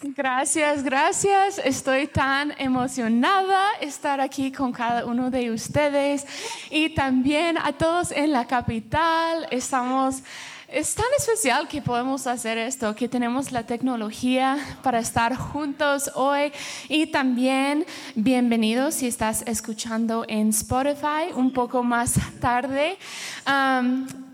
Gracias, 0.00 0.84
gracias. 0.84 1.58
Estoy 1.58 2.06
tan 2.06 2.54
emocionada 2.58 3.60
estar 3.80 4.20
aquí 4.20 4.52
con 4.52 4.70
cada 4.70 5.04
uno 5.04 5.28
de 5.28 5.50
ustedes 5.50 6.24
y 6.70 6.90
también 6.90 7.58
a 7.58 7.72
todos 7.72 8.12
en 8.12 8.30
la 8.30 8.46
capital. 8.46 9.48
Estamos 9.50 10.22
es 10.68 10.94
tan 10.94 11.06
especial 11.16 11.66
que 11.66 11.80
podemos 11.80 12.26
hacer 12.26 12.58
esto, 12.58 12.94
que 12.94 13.08
tenemos 13.08 13.52
la 13.52 13.62
tecnología 13.62 14.58
para 14.82 14.98
estar 14.98 15.34
juntos 15.34 16.10
hoy 16.14 16.52
y 16.90 17.06
también 17.06 17.86
bienvenidos 18.14 18.96
si 18.96 19.06
estás 19.06 19.42
escuchando 19.46 20.26
en 20.28 20.50
Spotify 20.50 21.32
un 21.34 21.52
poco 21.52 21.82
más 21.82 22.20
tarde. 22.38 22.98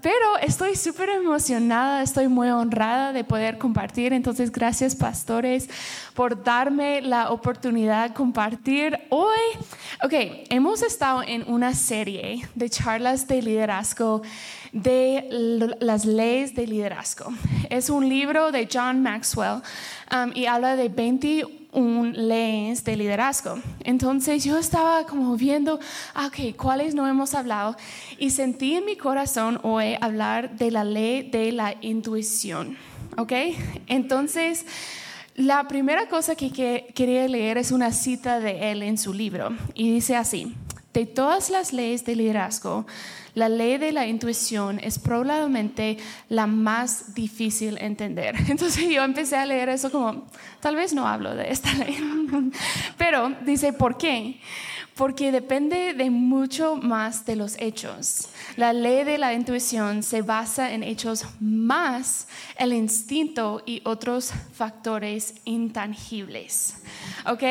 Pero 0.04 0.36
estoy 0.42 0.76
súper 0.76 1.08
emocionada, 1.08 2.02
estoy 2.02 2.28
muy 2.28 2.50
honrada 2.50 3.14
de 3.14 3.24
poder 3.24 3.56
compartir. 3.56 4.12
Entonces, 4.12 4.52
gracias 4.52 4.94
pastores 4.94 5.66
por 6.12 6.44
darme 6.44 7.00
la 7.00 7.30
oportunidad 7.30 8.10
de 8.10 8.14
compartir 8.14 8.98
hoy. 9.08 9.38
Ok, 10.02 10.12
hemos 10.50 10.82
estado 10.82 11.22
en 11.22 11.50
una 11.50 11.72
serie 11.72 12.46
de 12.54 12.68
charlas 12.68 13.26
de 13.26 13.40
liderazgo 13.40 14.20
de 14.72 15.74
las 15.80 16.04
leyes 16.04 16.54
de 16.54 16.66
liderazgo. 16.66 17.32
Es 17.70 17.88
un 17.88 18.06
libro 18.06 18.52
de 18.52 18.68
John 18.70 19.02
Maxwell 19.02 19.62
um, 20.12 20.32
y 20.34 20.44
habla 20.44 20.76
de 20.76 20.90
21 20.90 21.63
leyes 21.74 22.84
de 22.84 22.96
liderazgo. 22.96 23.58
Entonces 23.84 24.44
yo 24.44 24.58
estaba 24.58 25.06
como 25.06 25.36
viendo, 25.36 25.78
ah, 26.14 26.26
ok, 26.26 26.56
¿cuáles 26.56 26.94
no 26.94 27.06
hemos 27.06 27.34
hablado? 27.34 27.76
Y 28.18 28.30
sentí 28.30 28.74
en 28.74 28.84
mi 28.84 28.96
corazón 28.96 29.60
hoy 29.62 29.96
hablar 30.00 30.56
de 30.56 30.70
la 30.70 30.84
ley 30.84 31.28
de 31.30 31.52
la 31.52 31.74
intuición. 31.80 32.76
¿Ok? 33.16 33.32
Entonces... 33.86 34.66
La 35.36 35.66
primera 35.66 36.06
cosa 36.06 36.36
que 36.36 36.52
quería 36.94 37.26
leer 37.26 37.58
es 37.58 37.72
una 37.72 37.90
cita 37.90 38.38
de 38.38 38.70
él 38.70 38.84
en 38.84 38.96
su 38.96 39.12
libro 39.12 39.48
y 39.74 39.92
dice 39.92 40.14
así, 40.14 40.54
de 40.94 41.06
todas 41.06 41.50
las 41.50 41.72
leyes 41.72 42.04
de 42.06 42.16
liderazgo, 42.16 42.86
la 43.34 43.48
ley 43.48 43.78
de 43.78 43.90
la 43.90 44.06
intuición 44.06 44.78
es 44.78 45.00
probablemente 45.00 45.98
la 46.28 46.46
más 46.46 47.14
difícil 47.14 47.76
entender. 47.78 48.36
Entonces 48.48 48.88
yo 48.88 49.02
empecé 49.02 49.36
a 49.36 49.44
leer 49.44 49.68
eso 49.68 49.90
como, 49.90 50.24
tal 50.60 50.76
vez 50.76 50.94
no 50.94 51.06
hablo 51.06 51.34
de 51.34 51.50
esta 51.50 51.74
ley, 51.74 51.98
pero 52.96 53.34
dice, 53.44 53.72
¿por 53.72 53.98
qué? 53.98 54.40
Porque 54.94 55.32
depende 55.32 55.94
de 55.94 56.10
mucho 56.10 56.76
más 56.76 57.26
de 57.26 57.36
los 57.36 57.56
hechos. 57.58 58.28
La 58.56 58.72
ley 58.72 59.04
de 59.04 59.18
la 59.18 59.34
intuición 59.34 60.02
se 60.02 60.22
basa 60.22 60.72
en 60.72 60.82
hechos 60.82 61.24
más 61.40 62.28
el 62.56 62.72
instinto 62.72 63.62
y 63.66 63.82
otros 63.84 64.32
factores 64.52 65.34
intangibles. 65.44 66.76
¿Ok? 67.26 67.42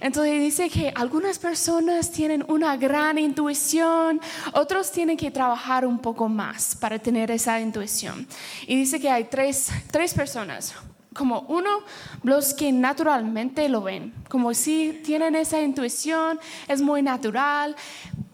Entonces 0.00 0.40
dice 0.40 0.68
que 0.68 0.92
algunas 0.94 1.38
personas 1.38 2.10
tienen 2.10 2.44
una 2.48 2.76
gran 2.76 3.18
intuición, 3.18 4.20
otros 4.52 4.92
tienen 4.92 5.16
que 5.16 5.30
trabajar 5.30 5.86
un 5.86 5.98
poco 5.98 6.28
más 6.28 6.76
para 6.76 6.98
tener 6.98 7.30
esa 7.30 7.60
intuición. 7.60 8.26
Y 8.66 8.76
dice 8.76 9.00
que 9.00 9.10
hay 9.10 9.24
tres, 9.24 9.70
tres 9.90 10.12
personas 10.12 10.74
como 11.20 11.40
uno, 11.48 11.82
los 12.22 12.54
que 12.54 12.72
naturalmente 12.72 13.68
lo 13.68 13.82
ven, 13.82 14.14
como 14.30 14.54
si 14.54 15.02
tienen 15.04 15.34
esa 15.34 15.60
intuición, 15.60 16.40
es 16.66 16.80
muy 16.80 17.02
natural. 17.02 17.76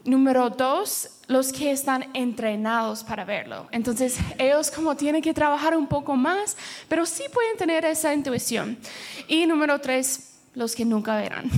Número 0.05 0.49
dos, 0.49 1.09
los 1.27 1.51
que 1.51 1.71
están 1.71 2.05
entrenados 2.13 3.03
para 3.03 3.25
verlo. 3.25 3.67
Entonces, 3.71 4.17
ellos 4.37 4.71
como 4.71 4.95
tienen 4.95 5.21
que 5.21 5.33
trabajar 5.33 5.75
un 5.75 5.87
poco 5.87 6.15
más, 6.15 6.55
pero 6.87 7.05
sí 7.05 7.23
pueden 7.33 7.57
tener 7.57 7.83
esa 7.83 8.13
intuición. 8.13 8.77
Y 9.27 9.45
número 9.45 9.81
tres, 9.81 10.37
los 10.53 10.73
que 10.73 10.85
nunca 10.85 11.17
verán. 11.17 11.51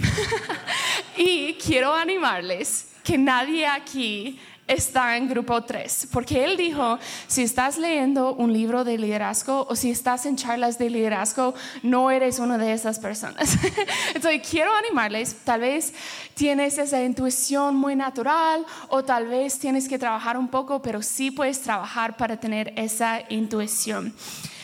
y 1.16 1.53
quiero 1.63 1.94
animarles 1.94 2.88
que 3.03 3.19
nadie 3.19 3.67
aquí 3.67 4.39
está 4.70 5.17
en 5.17 5.28
grupo 5.28 5.64
3, 5.64 6.09
porque 6.12 6.46
él 6.46 6.56
dijo, 6.56 7.00
si 7.28 7.41
estás 7.41 7.78
leyendo 7.78 8.35
un 8.35 8.53
libro 8.53 8.84
de 8.84 8.97
liderazgo 8.97 9.66
o 9.68 9.75
si 9.75 9.90
estás 9.90 10.25
en 10.28 10.35
charlas 10.35 10.78
de 10.78 10.90
liderazgo, 10.91 11.56
no 11.81 12.12
eres 12.12 12.38
una 12.40 12.57
de 12.57 12.72
esas 12.72 13.00
personas. 13.00 13.57
Entonces, 14.16 14.41
quiero 14.47 14.72
animarles, 14.75 15.35
tal 15.44 15.62
vez 15.62 15.94
tienes 16.35 16.78
esa 16.78 17.03
intuición 17.03 17.75
muy 17.75 17.96
natural 17.96 18.66
o 18.90 19.03
tal 19.03 19.28
vez 19.28 19.57
tienes 19.57 19.90
que 19.90 19.97
trabajar 19.97 20.38
un 20.38 20.47
poco, 20.47 20.81
pero 20.81 21.01
sí 21.01 21.31
puedes 21.31 21.59
trabajar 21.62 22.16
para 22.16 22.38
tener 22.38 22.72
esa 22.75 23.22
intuición. 23.30 24.13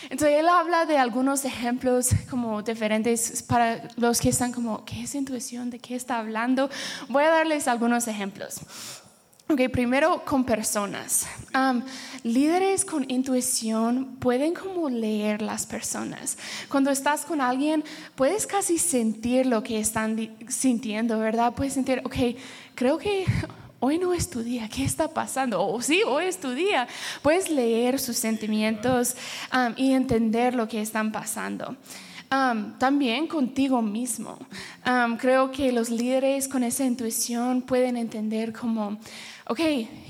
Entonces 0.09 0.39
él 0.39 0.47
habla 0.47 0.85
de 0.85 0.99
algunos 0.99 1.45
ejemplos 1.45 2.09
como 2.29 2.61
diferentes 2.61 3.41
para 3.41 3.89
los 3.97 4.21
que 4.21 4.29
están 4.29 4.51
como, 4.51 4.85
¿qué 4.85 5.01
es 5.01 5.15
intuición? 5.15 5.71
¿De 5.71 5.79
qué 5.79 5.95
está 5.95 6.19
hablando? 6.19 6.69
Voy 7.09 7.23
a 7.23 7.29
darles 7.29 7.67
algunos 7.67 8.07
ejemplos. 8.07 8.61
Ok, 9.47 9.69
primero 9.71 10.25
con 10.25 10.43
personas. 10.43 11.27
líderes 12.23 12.83
con 12.83 13.05
intuición 13.11 14.15
pueden 14.15 14.55
como 14.55 14.89
leer 14.89 15.43
las 15.43 15.67
personas. 15.67 16.39
Cuando 16.67 16.89
estás 16.89 17.25
con 17.25 17.39
alguien, 17.39 17.83
puedes 18.15 18.47
casi 18.47 18.79
sentir 18.79 19.45
lo 19.45 19.61
que 19.61 19.79
están 19.79 20.35
sintiendo, 20.47 21.19
¿verdad? 21.19 21.53
Puedes 21.53 21.73
sentir, 21.73 22.01
ok, 22.03 22.15
creo 22.73 22.97
que 22.97 23.25
hoy 23.79 23.99
no 23.99 24.15
es 24.15 24.31
tu 24.31 24.41
día, 24.41 24.67
¿qué 24.67 24.83
está 24.83 25.13
pasando? 25.13 25.63
O 25.63 25.79
sí, 25.79 26.01
hoy 26.07 26.25
es 26.25 26.39
tu 26.39 26.49
día. 26.49 26.87
Puedes 27.21 27.51
leer 27.51 27.99
sus 27.99 28.17
sentimientos 28.17 29.15
y 29.75 29.93
entender 29.93 30.55
lo 30.55 30.67
que 30.67 30.81
están 30.81 31.11
pasando. 31.11 31.77
También 32.29 33.27
contigo 33.27 33.81
mismo. 33.81 34.37
creo 35.19 35.51
que 35.51 35.71
los 35.71 35.89
líderes 35.89 36.47
con 36.47 36.63
esa 36.63 36.85
intuición 36.85 37.61
pueden 37.61 37.97
entender 37.97 38.53
como 38.53 38.97
ok, 39.47 39.59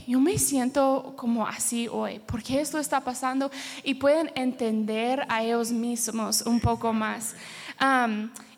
yo 0.07 0.19
me 0.19 0.37
siento 0.37 1.13
como 1.15 1.45
así 1.45 1.87
hoy, 1.87 2.19
¿por 2.19 2.41
qué 2.41 2.61
esto 2.61 2.79
está 2.79 3.01
pasando? 3.01 3.51
Y 3.83 3.95
pueden 3.95 4.31
entender 4.35 5.25
a 5.29 5.43
ellos 5.43 5.71
mismos 5.71 6.41
un 6.41 6.59
poco 6.59 6.93
más. 6.93 7.35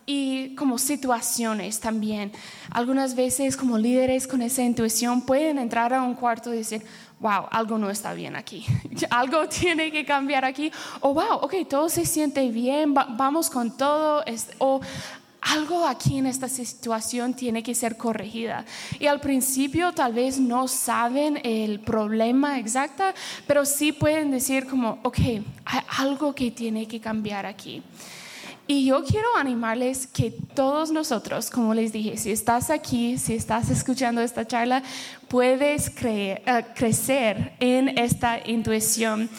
y 0.09 0.55
como 0.55 0.77
situaciones 0.77 1.81
también. 1.81 2.31
Algunas 2.71 3.13
veces 3.13 3.57
como 3.57 3.77
líderes 3.77 4.25
con 4.25 4.41
esa 4.41 4.63
intuición 4.63 5.25
pueden 5.25 5.57
entrar 5.57 5.93
a 5.93 6.01
un 6.01 6.13
cuarto 6.13 6.53
y 6.53 6.59
decir, 6.59 6.81
wow, 7.19 7.47
algo 7.51 7.77
no 7.77 7.89
está 7.89 8.13
bien 8.13 8.35
aquí, 8.35 8.65
algo 9.09 9.47
tiene 9.47 9.91
que 9.91 10.05
cambiar 10.05 10.45
aquí, 10.45 10.71
o 11.01 11.13
wow, 11.13 11.39
ok, 11.41 11.55
todo 11.69 11.89
se 11.89 12.05
siente 12.05 12.49
bien, 12.49 12.93
vamos 12.93 13.49
con 13.49 13.75
todo, 13.75 14.23
o 14.59 14.81
algo 15.41 15.87
aquí 15.87 16.17
en 16.17 16.25
esta 16.25 16.49
situación 16.49 17.33
tiene 17.33 17.63
que 17.63 17.73
ser 17.73 17.95
corregida. 17.95 18.65
Y 18.99 19.07
al 19.07 19.21
principio 19.21 19.93
tal 19.93 20.13
vez 20.13 20.39
no 20.39 20.67
saben 20.67 21.39
el 21.43 21.79
problema 21.79 22.59
exacto, 22.59 23.03
pero 23.45 23.65
sí 23.65 23.91
pueden 23.91 24.31
decir 24.31 24.67
como, 24.67 24.99
ok, 25.03 25.19
hay 25.65 25.81
algo 25.99 26.33
que 26.35 26.51
tiene 26.51 26.87
que 26.87 26.99
cambiar 26.99 27.45
aquí. 27.45 27.81
Y 28.69 28.83
yo 28.83 29.01
quiero 29.05 29.27
animarles 29.37 30.07
que 30.07 30.29
todos 30.29 30.91
nosotros, 30.91 31.49
como 31.49 31.73
les 31.73 31.93
dije, 31.93 32.17
si 32.17 32.31
estás 32.31 32.69
aquí, 32.69 33.17
si 33.17 33.33
estás 33.33 33.69
escuchando 33.69 34.19
esta 34.19 34.45
charla, 34.45 34.83
puedes 35.29 35.89
creer, 35.89 36.41
eh, 36.45 36.65
crecer 36.75 37.53
en 37.61 37.97
esta 37.97 38.41
intuición. 38.45 39.29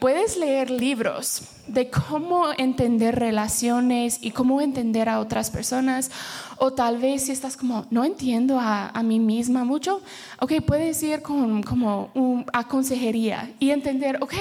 Puedes 0.00 0.36
leer 0.36 0.70
libros 0.70 1.42
de 1.68 1.88
cómo 1.88 2.48
entender 2.58 3.14
relaciones 3.14 4.18
y 4.20 4.32
cómo 4.32 4.60
entender 4.60 5.08
a 5.08 5.20
otras 5.20 5.50
personas. 5.50 6.10
O 6.56 6.72
tal 6.72 6.98
vez 6.98 7.26
si 7.26 7.32
estás 7.32 7.56
como, 7.56 7.86
no 7.90 8.04
entiendo 8.04 8.58
a, 8.60 8.90
mí 9.04 9.20
misma 9.20 9.64
mucho, 9.64 10.02
ok, 10.40 10.54
puedes 10.66 11.00
ir 11.02 11.22
con, 11.22 11.62
como 11.62 12.10
a 12.52 12.66
consejería 12.66 13.52
y 13.60 13.70
entender, 13.70 14.18
ok, 14.20 14.34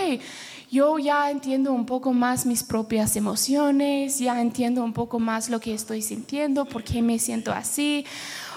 yo 0.73 0.97
ya 0.97 1.29
entiendo 1.29 1.71
un 1.71 1.85
poco 1.85 2.13
más 2.13 2.47
mis 2.47 2.63
propias 2.63 3.15
emociones, 3.15 4.17
ya 4.17 4.41
entiendo 4.41 4.83
un 4.83 4.91
poco 4.91 5.19
más 5.19 5.47
lo 5.47 5.59
que 5.59 5.71
estoy 5.71 6.01
sintiendo, 6.01 6.65
por 6.65 6.83
qué 6.83 6.99
me 7.03 7.19
siento 7.19 7.51
así. 7.51 8.07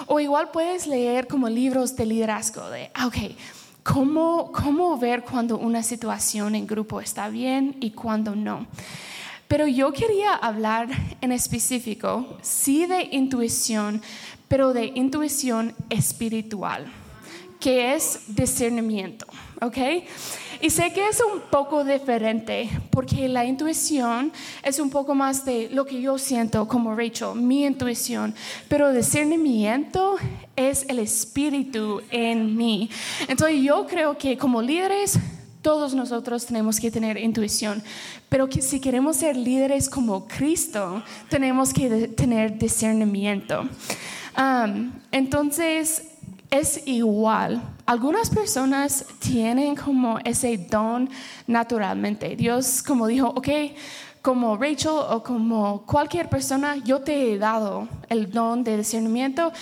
O 0.07 0.19
igual 0.19 0.49
puedes 0.49 0.87
leer 0.87 1.27
como 1.27 1.47
libros 1.47 1.95
de 1.95 2.07
liderazgo, 2.07 2.71
de, 2.71 2.89
ah, 2.95 3.05
ok, 3.05 3.17
cómo, 3.83 4.51
cómo 4.51 4.97
ver 4.97 5.21
cuando 5.21 5.59
una 5.59 5.83
situación 5.83 6.55
en 6.55 6.65
grupo 6.65 7.01
está 7.01 7.29
bien 7.29 7.75
y 7.81 7.91
cuando 7.91 8.35
no. 8.35 8.65
Pero 9.47 9.67
yo 9.67 9.93
quería 9.93 10.33
hablar 10.33 10.89
en 11.21 11.31
específico, 11.31 12.39
sí 12.41 12.87
de 12.87 13.09
intuición, 13.11 14.01
pero 14.47 14.73
de 14.73 14.91
intuición 14.95 15.75
espiritual, 15.91 16.87
que 17.59 17.93
es 17.93 18.21
discernimiento, 18.27 19.27
¿ok? 19.61 19.77
Y 20.61 20.69
sé 20.69 20.91
que 20.91 21.07
es 21.07 21.21
un 21.21 21.41
poco 21.51 21.83
diferente 21.83 22.69
porque 22.89 23.27
la 23.27 23.45
intuición 23.45 24.31
es 24.63 24.79
un 24.79 24.89
poco 24.89 25.13
más 25.13 25.45
de 25.45 25.69
lo 25.71 25.85
que 25.85 26.01
yo 26.01 26.17
siento 26.17 26.67
como 26.67 26.95
Rachel, 26.95 27.35
mi 27.35 27.65
intuición, 27.65 28.33
pero 28.67 28.91
discernimiento 28.91 30.15
es 30.55 30.85
el 30.89 30.99
espíritu 30.99 32.01
en 32.09 32.55
mí. 32.55 32.89
Entonces 33.27 33.61
yo 33.61 33.85
creo 33.85 34.17
que 34.17 34.37
como 34.37 34.61
líderes 34.61 35.19
Todos 35.61 35.93
nosotros 35.93 36.45
tenemos 36.45 36.79
que 36.79 36.91
tener 36.91 37.17
intuición, 37.17 37.83
pero 38.29 38.47
que 38.47 38.61
si 38.61 38.79
queremos 38.79 39.17
ser 39.17 39.35
líderes 39.35 39.89
como 39.89 40.25
Cristo, 40.25 41.03
tenemos 41.29 41.73
que 41.73 42.07
tener 42.09 42.57
discernimiento. 42.57 43.67
entonces, 45.11 46.03
es 46.49 46.87
igual. 46.87 47.61
Algunas 47.87 48.29
personas 48.29 49.05
tienen 49.19 49.73
como 49.73 50.19
ese 50.25 50.57
don 50.57 51.09
naturalmente. 51.47 52.35
Dios 52.35 52.83
como 52.83 53.07
dijo, 53.07 53.29
ok, 53.29 53.47
como 54.21 54.57
Rachel 54.57 54.91
o 54.91 55.23
como 55.23 55.83
cualquier 55.85 56.27
persona, 56.27 56.75
yo 56.75 56.99
te 56.99 57.31
he 57.31 57.37
dado 57.37 57.87
el 58.09 58.29
don 58.29 58.65
de 58.65 58.75
discernimiento 58.75 59.53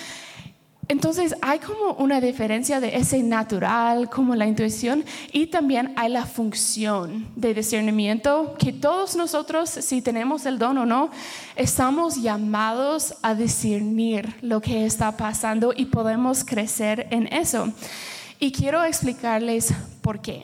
entonces 0.87 1.35
hay 1.41 1.59
como 1.59 1.93
una 1.93 2.21
diferencia 2.21 2.79
de 2.79 2.95
ese 2.95 3.23
natural, 3.23 4.09
como 4.09 4.35
la 4.35 4.45
intuición, 4.45 5.03
y 5.31 5.47
también 5.47 5.93
hay 5.95 6.09
la 6.09 6.25
función 6.25 7.27
de 7.35 7.53
discernimiento, 7.53 8.55
que 8.59 8.71
todos 8.71 9.15
nosotros, 9.15 9.69
si 9.69 10.01
tenemos 10.01 10.45
el 10.45 10.59
don 10.59 10.77
o 10.77 10.85
no, 10.85 11.09
estamos 11.55 12.21
llamados 12.21 13.15
a 13.21 13.33
discernir 13.33 14.35
lo 14.41 14.61
que 14.61 14.85
está 14.85 15.17
pasando 15.17 15.73
y 15.75 15.85
podemos 15.85 16.43
crecer 16.43 17.07
en 17.09 17.27
eso. 17.33 17.71
Y 18.39 18.51
quiero 18.51 18.83
explicarles 18.83 19.73
por 20.01 20.19
qué. 20.19 20.43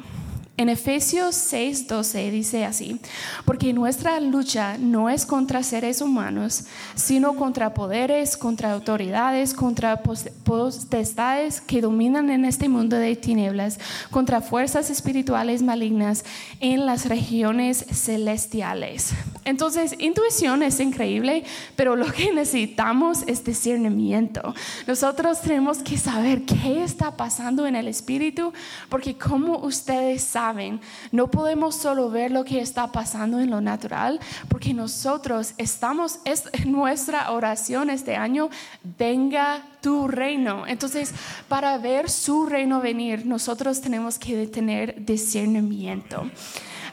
En 0.58 0.70
Efesios 0.70 1.36
6:12 1.36 2.30
dice 2.30 2.66
así, 2.66 3.00
porque 3.46 3.74
nuestra 3.74 4.20
lucha 4.20 4.78
no 4.78 5.10
es 5.10 5.26
contra 5.26 5.64
seres 5.64 6.02
humanos, 6.02 6.66
sino 6.94 7.36
contra 7.36 7.74
poderes, 7.74 8.38
contra 8.38 8.74
autoridades, 8.74 9.54
contra 9.54 10.04
potestades 10.04 11.62
que 11.62 11.82
dominan 11.82 12.30
en 12.30 12.46
este 12.46 12.70
mundo 12.70 12.98
de 12.98 13.16
tinieblas, 13.16 13.80
contra 14.12 14.42
fuerzas 14.42 14.90
espirituales 14.90 15.64
malignas 15.64 16.26
en 16.60 16.86
las 16.86 17.06
regiones 17.06 17.86
celestiales. 17.90 19.14
Entonces, 19.52 19.96
intuición 20.00 20.64
es 20.64 20.80
increíble, 20.80 21.44
pero 21.76 21.98
lo 21.98 22.10
que 22.10 22.32
necesitamos 22.34 23.24
es 23.28 23.44
discernimiento. 23.44 24.56
Nosotros 24.88 25.42
tenemos 25.42 25.80
que 25.80 25.98
saber 25.98 26.44
qué 26.46 26.86
está 26.86 27.18
pasando 27.18 27.68
en 27.68 27.76
el 27.76 27.90
espíritu, 27.90 28.54
porque 28.88 29.18
como 29.18 29.58
ustedes 29.58 30.24
saben, 30.24 30.80
no 31.12 31.30
podemos 31.30 31.76
solo 31.76 32.10
ver 32.10 32.32
lo 32.32 32.46
que 32.46 32.62
está 32.62 32.94
pasando 32.94 33.42
en 33.42 33.50
lo 33.50 33.60
natural, 33.60 34.22
porque 34.48 34.74
nosotros 34.74 35.54
estamos, 35.58 36.20
es 36.24 36.46
nuestra 36.66 37.30
oración 37.32 37.90
este 37.90 38.16
año, 38.16 38.50
venga 38.98 39.66
tu 39.82 40.08
reino. 40.08 40.66
Entonces, 40.66 41.14
para 41.50 41.78
ver 41.78 42.10
su 42.10 42.46
reino 42.46 42.80
venir, 42.80 43.26
nosotros 43.26 43.82
tenemos 43.82 44.18
que 44.18 44.48
tener 44.48 45.04
discernimiento. 45.04 46.32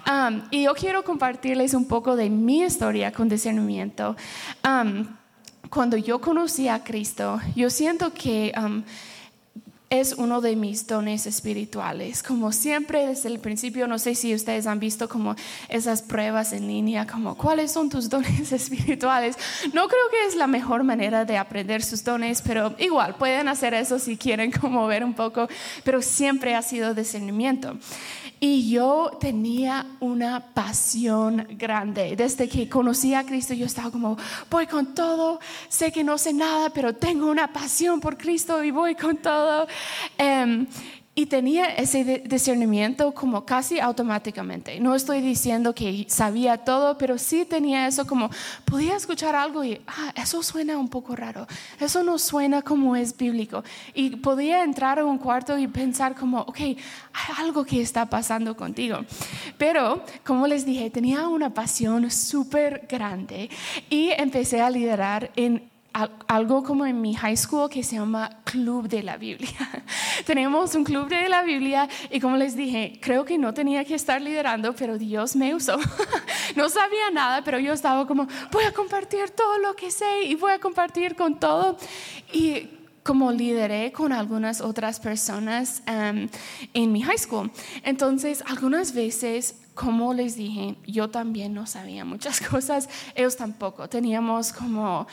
Um, 0.09 0.43
y 0.51 0.63
yo 0.63 0.75
quiero 0.75 1.05
compartirles 1.05 1.75
un 1.75 1.87
poco 1.87 2.17
de 2.17 2.31
mi 2.31 2.63
historia 2.63 3.13
con 3.13 3.29
discernimiento. 3.29 4.17
Um, 4.65 5.07
cuando 5.69 5.99
yo 5.99 6.19
conocí 6.19 6.67
a 6.69 6.83
Cristo, 6.83 7.41
yo 7.55 7.69
siento 7.69 8.13
que... 8.15 8.53
Um, 8.57 8.83
es 9.91 10.13
uno 10.13 10.41
de 10.41 10.55
mis 10.55 10.87
dones 10.87 11.27
espirituales. 11.27 12.23
Como 12.23 12.53
siempre 12.53 13.07
desde 13.07 13.29
el 13.29 13.39
principio, 13.39 13.87
no 13.87 13.99
sé 13.99 14.15
si 14.15 14.35
ustedes 14.35 14.67
han 14.67 14.81
visto 14.81 15.09
como 15.09 15.35
esas 15.69 16.03
pruebas 16.03 16.53
en 16.53 16.67
línea, 16.69 17.07
como 17.07 17.37
cuáles 17.37 17.73
son 17.73 17.89
tus 17.89 18.09
dones 18.11 18.53
espirituales. 18.53 19.37
No 19.73 19.89
creo 19.89 20.11
que 20.11 20.27
es 20.27 20.37
la 20.37 20.47
mejor 20.47 20.85
manera 20.85 21.25
de 21.25 21.39
aprender 21.39 21.83
sus 21.83 22.05
dones, 22.05 22.43
pero 22.43 22.75
igual 22.79 23.15
pueden 23.17 23.49
hacer 23.49 23.75
eso 23.75 23.99
si 23.99 24.17
quieren 24.17 24.51
como 24.51 24.87
ver 24.87 25.05
un 25.05 25.15
poco, 25.15 25.49
pero 25.85 26.03
siempre 26.03 26.55
ha 26.55 26.63
sido 26.63 26.95
discernimiento. 26.95 27.79
Y 28.40 28.70
yo 28.70 29.11
tenía 29.19 29.87
una 30.00 30.40
pasión 30.55 31.46
grande. 31.50 32.14
Desde 32.17 32.49
que 32.49 32.69
conocí 32.69 33.14
a 33.14 33.25
Cristo, 33.25 33.55
yo 33.55 33.67
estaba 33.67 33.90
como, 33.90 34.17
voy 34.49 34.67
con 34.67 34.94
todo, 34.94 35.40
sé 35.69 35.90
que 35.90 36.05
no 36.05 36.19
sé 36.19 36.32
nada, 36.32 36.70
pero 36.70 36.94
tengo 36.94 37.29
una 37.29 37.52
pasión 37.52 38.00
por 38.00 38.17
Cristo 38.17 38.62
y 38.62 38.70
voy 38.70 38.94
con 38.94 39.17
todo. 39.17 39.67
Em, 40.17 40.67
y 41.19 41.26
tenía 41.26 41.67
ese 41.75 42.23
discernimiento 42.26 43.12
como 43.12 43.44
casi 43.44 43.81
automáticamente. 43.81 44.79
No 44.79 44.94
estoy 44.94 45.20
diciendo 45.20 45.75
que 45.75 46.06
sabía 46.09 46.59
todo, 46.59 46.97
pero 46.97 47.19
sí 47.19 47.44
tenía 47.44 47.88
eso 47.88 48.06
como, 48.06 48.31
podía 48.65 48.94
escuchar 48.94 49.35
algo 49.35 49.65
y, 49.65 49.81
ah, 49.88 50.12
eso 50.15 50.44
suena 50.44 50.79
un 50.79 50.88
poco 50.88 51.17
raro, 51.17 51.49
eso 51.81 52.05
no 52.05 52.19
suena 52.19 52.62
como 52.62 52.94
es 52.94 53.17
bíblico. 53.17 53.65
Y 53.94 54.11
podía 54.11 54.62
entrar 54.62 55.00
a 55.00 55.05
un 55.05 55.19
cuarto 55.19 55.59
y 55.59 55.67
pensar 55.67 56.15
como, 56.15 56.43
ok, 56.43 56.61
hay 56.61 56.76
algo 57.38 57.64
que 57.64 57.82
está 57.82 58.06
pasando 58.06 58.56
contigo. 58.56 58.99
Pero, 59.56 60.05
como 60.25 60.47
les 60.47 60.64
dije, 60.64 60.88
tenía 60.88 61.26
una 61.26 61.53
pasión 61.53 62.12
súper 62.12 62.87
grande 62.88 63.50
y 63.91 64.11
empecé 64.11 64.61
a 64.61 64.71
liderar 64.71 65.32
en 65.35 65.69
algo 66.27 66.62
como 66.62 66.87
en 66.87 67.00
mi 67.00 67.15
high 67.15 67.37
school 67.37 67.69
que 67.69 67.83
se 67.83 67.97
llama 67.97 68.31
Club 68.45 68.89
de 68.89 69.03
la 69.03 69.17
Biblia. 69.17 69.50
Tenemos 70.27 70.75
un 70.75 70.85
club 70.85 71.09
de 71.09 71.29
la 71.29 71.43
Biblia 71.43 71.89
y 72.11 72.21
como 72.21 72.37
les 72.37 72.56
dije, 72.56 72.99
creo 73.00 73.25
que 73.25 73.39
no 73.39 73.55
tenía 73.55 73.85
que 73.85 73.95
estar 73.95 74.21
liderando, 74.21 74.75
pero 74.75 74.99
Dios 74.99 75.37
me 75.37 75.55
usó. 75.55 75.79
no 76.56 76.69
sabía 76.69 77.11
nada, 77.12 77.43
pero 77.43 77.59
yo 77.59 77.73
estaba 77.73 78.06
como, 78.06 78.27
voy 78.53 78.65
a 78.65 78.73
compartir 78.73 79.31
todo 79.31 79.59
lo 79.59 79.75
que 79.75 79.91
sé 79.91 80.25
y 80.25 80.35
voy 80.35 80.53
a 80.53 80.59
compartir 80.59 81.17
con 81.17 81.39
todo. 81.39 81.77
Y 82.33 82.69
como 83.03 83.33
lideré 83.33 83.91
con 83.91 84.12
algunas 84.12 84.61
otras 84.61 85.00
personas 85.00 85.83
um, 85.89 86.29
en 86.75 86.93
mi 86.93 87.00
high 87.00 87.17
school. 87.17 87.50
Entonces, 87.83 88.45
algunas 88.47 88.93
veces 88.93 89.55
como 89.79 90.13
les 90.13 90.35
dije, 90.35 90.75
yo 90.85 91.09
también 91.09 91.55
no 91.55 91.65
sabía 91.65 92.05
muchas 92.05 92.41
cosas, 92.51 92.89
ellos 93.15 93.37
tampoco. 93.37 93.89
Teníamos 93.89 94.53
como, 94.53 95.07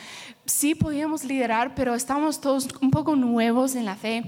sí 0.44 0.74
podíamos 0.74 1.22
liderar, 1.22 1.76
pero 1.76 1.94
estábamos 1.94 2.40
todos 2.40 2.68
un 2.80 2.90
poco 2.90 3.14
nuevos 3.14 3.76
en 3.76 3.84
la 3.84 3.94
fe 3.94 4.24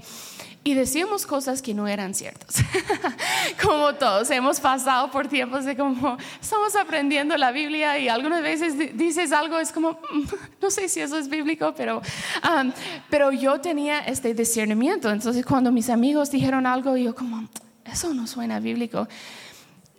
y 0.63 0.75
decíamos 0.75 1.25
cosas 1.25 1.61
que 1.61 1.73
no 1.73 1.89
eran 1.89 2.13
ciertas. 2.13 2.63
como 3.61 3.93
todos, 3.95 4.31
hemos 4.31 4.61
pasado 4.61 5.11
por 5.11 5.27
tiempos 5.27 5.65
de 5.65 5.75
como 5.75 6.17
estamos 6.39 6.73
aprendiendo 6.77 7.35
la 7.35 7.51
Biblia 7.51 7.99
y 7.99 8.07
algunas 8.07 8.41
veces 8.41 8.97
dices 8.97 9.33
algo, 9.33 9.59
es 9.59 9.73
como, 9.73 9.99
no 10.61 10.71
sé 10.71 10.87
si 10.87 11.01
eso 11.01 11.17
es 11.17 11.27
bíblico, 11.27 11.73
pero, 11.75 12.01
um, 12.43 12.71
pero 13.09 13.33
yo 13.33 13.59
tenía 13.59 13.99
este 13.99 14.33
discernimiento. 14.33 15.11
Entonces 15.11 15.45
cuando 15.45 15.69
mis 15.69 15.89
amigos 15.89 16.31
dijeron 16.31 16.65
algo, 16.65 16.95
yo 16.95 17.13
como, 17.13 17.49
eso 17.83 18.13
no 18.13 18.25
suena 18.25 18.61
bíblico 18.61 19.05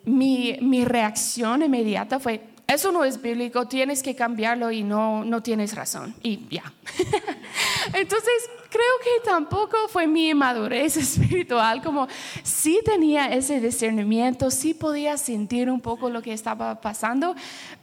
mi, 0.05 0.57
mi 0.61 0.85
reacción 0.85 1.63
inmediata 1.63 2.19
fue, 2.19 2.41
eso 2.73 2.91
no 2.91 3.03
es 3.03 3.21
bíblico, 3.21 3.67
tienes 3.67 4.01
que 4.01 4.15
cambiarlo 4.15 4.71
y 4.71 4.83
no, 4.83 5.25
no 5.25 5.43
tienes 5.43 5.75
razón. 5.75 6.15
Y 6.23 6.47
ya. 6.49 6.71
Entonces, 7.93 8.49
creo 8.69 8.83
que 9.03 9.29
tampoco 9.29 9.77
fue 9.89 10.07
mi 10.07 10.33
madurez 10.33 10.95
espiritual, 10.97 11.81
como 11.81 12.07
sí 12.43 12.79
tenía 12.85 13.27
ese 13.33 13.59
discernimiento, 13.59 14.49
sí 14.49 14.73
podía 14.73 15.17
sentir 15.17 15.69
un 15.69 15.81
poco 15.81 16.09
lo 16.09 16.21
que 16.21 16.31
estaba 16.31 16.79
pasando, 16.79 17.35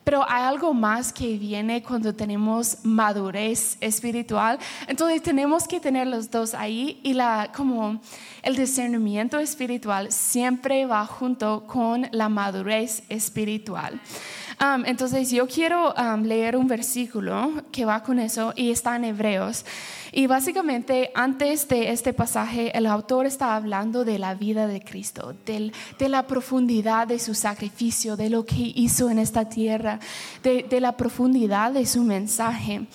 pero 0.05 0.25
hay 0.27 0.45
algo 0.45 0.73
más 0.73 1.13
que 1.13 1.37
viene 1.37 1.83
cuando 1.83 2.15
tenemos 2.15 2.79
madurez 2.83 3.77
espiritual. 3.81 4.59
Entonces, 4.87 5.23
tenemos 5.23 5.69
que 5.69 5.81
tener 5.81 6.07
los 6.07 6.31
dos 6.31 6.55
ahí 6.55 6.99
y 7.03 7.13
la 7.13 7.53
como 7.55 8.01
el 8.43 8.57
discernimiento 8.57 9.39
espiritual 9.39 10.11
siempre 10.11 10.87
va 10.87 11.05
junto 11.05 11.67
con 11.67 12.09
la 12.13 12.31
madurez 12.31 13.03
espiritual. 13.11 14.01
Um, 14.61 14.85
entonces 14.87 15.31
yo 15.31 15.47
quiero 15.47 15.95
um, 15.95 16.25
leer 16.25 16.57
un 16.57 16.67
versículo 16.67 17.63
que 17.71 17.85
va 17.85 18.03
con 18.03 18.19
eso 18.19 18.53
y 18.57 18.73
está 18.73 18.97
en 18.97 19.05
Hebreos. 19.05 19.65
Y 20.11 20.27
básicamente 20.27 21.13
antes 21.15 21.69
de 21.69 21.93
este 21.93 22.13
pasaje 22.13 22.77
el 22.77 22.87
autor 22.87 23.27
está 23.27 23.55
hablando 23.55 24.05
de 24.05 24.19
la 24.19 24.35
vida 24.35 24.67
de 24.67 24.81
Cristo, 24.81 25.37
de 25.47 26.09
la 26.09 26.27
profundidad 26.27 27.07
de 27.07 27.21
su 27.21 27.35
sacrificio, 27.35 28.17
de 28.17 28.31
lo 28.31 28.45
que 28.45 28.73
hizo 28.75 29.11
en 29.11 29.21
esta 29.21 29.49
tierra, 29.49 30.01
de, 30.43 30.65
de 30.69 30.81
la 30.81 30.97
profundidad 30.97 31.71
de 31.71 31.87
su 31.87 32.03
mensaje. 32.03 32.87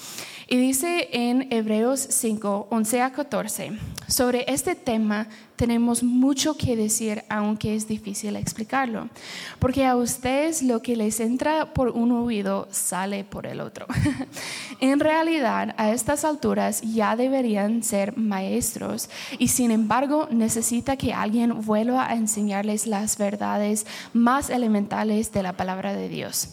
Y 0.54 0.58
dice 0.58 1.10
en 1.12 1.52
Hebreos 1.52 2.00
5, 2.12 2.68
11 2.70 3.02
a 3.02 3.12
14, 3.12 3.72
sobre 4.08 4.46
este 4.48 4.76
tema 4.76 5.28
tenemos 5.56 6.04
mucho 6.04 6.56
que 6.56 6.76
decir, 6.76 7.24
aunque 7.28 7.74
es 7.74 7.88
difícil 7.88 8.36
explicarlo, 8.36 9.10
porque 9.58 9.84
a 9.88 9.96
ustedes 9.96 10.62
lo 10.62 10.80
que 10.84 10.96
les 10.96 11.20
entra 11.22 11.74
por 11.74 11.90
un 11.90 12.12
oído 12.12 12.68
sale 12.70 13.24
por 13.24 13.48
el 13.48 13.62
otro. 13.62 13.88
en 14.80 15.00
realidad, 15.00 15.74
a 15.76 15.90
estas 15.90 16.24
alturas 16.24 16.84
ya 16.84 17.16
deberían 17.16 17.82
ser 17.82 18.16
maestros 18.16 19.10
y 19.40 19.48
sin 19.48 19.72
embargo 19.72 20.28
necesita 20.30 20.98
que 20.98 21.14
alguien 21.14 21.62
vuelva 21.62 22.08
a 22.08 22.14
enseñarles 22.14 22.86
las 22.86 23.18
verdades 23.18 23.88
más 24.14 24.52
elementales 24.52 25.32
de 25.32 25.42
la 25.42 25.54
palabra 25.54 25.96
de 25.96 26.10
Dios. 26.10 26.50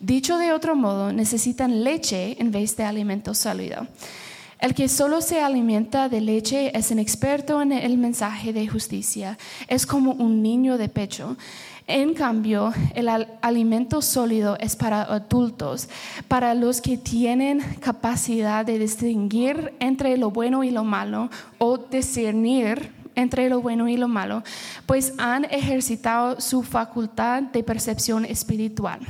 Dicho 0.00 0.36
de 0.36 0.52
otro 0.52 0.76
modo, 0.76 1.12
necesitan 1.12 1.82
leche 1.82 2.36
en 2.38 2.50
vez 2.50 2.76
de 2.76 2.84
alimento 2.84 3.34
sólido. 3.34 3.86
El 4.58 4.74
que 4.74 4.88
solo 4.88 5.20
se 5.20 5.40
alimenta 5.40 6.08
de 6.08 6.20
leche 6.20 6.76
es 6.76 6.90
un 6.90 6.98
experto 6.98 7.60
en 7.60 7.72
el 7.72 7.98
mensaje 7.98 8.52
de 8.52 8.66
justicia. 8.66 9.38
Es 9.68 9.86
como 9.86 10.12
un 10.12 10.42
niño 10.42 10.78
de 10.78 10.88
pecho. 10.88 11.36
En 11.86 12.14
cambio, 12.14 12.72
el 12.94 13.08
alimento 13.42 14.02
sólido 14.02 14.56
es 14.58 14.74
para 14.74 15.02
adultos, 15.02 15.88
para 16.26 16.54
los 16.54 16.80
que 16.80 16.96
tienen 16.96 17.60
capacidad 17.80 18.64
de 18.66 18.78
distinguir 18.78 19.74
entre 19.78 20.16
lo 20.16 20.30
bueno 20.30 20.64
y 20.64 20.70
lo 20.70 20.84
malo 20.84 21.30
o 21.58 21.78
discernir 21.78 22.92
entre 23.14 23.48
lo 23.48 23.60
bueno 23.60 23.88
y 23.88 23.96
lo 23.96 24.08
malo, 24.08 24.42
pues 24.86 25.14
han 25.18 25.44
ejercitado 25.44 26.40
su 26.40 26.62
facultad 26.62 27.42
de 27.42 27.62
percepción 27.62 28.24
espiritual. 28.24 29.00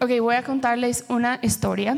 Ok, 0.00 0.20
voy 0.20 0.36
a 0.36 0.44
contarles 0.44 1.04
una 1.08 1.40
historia 1.42 1.96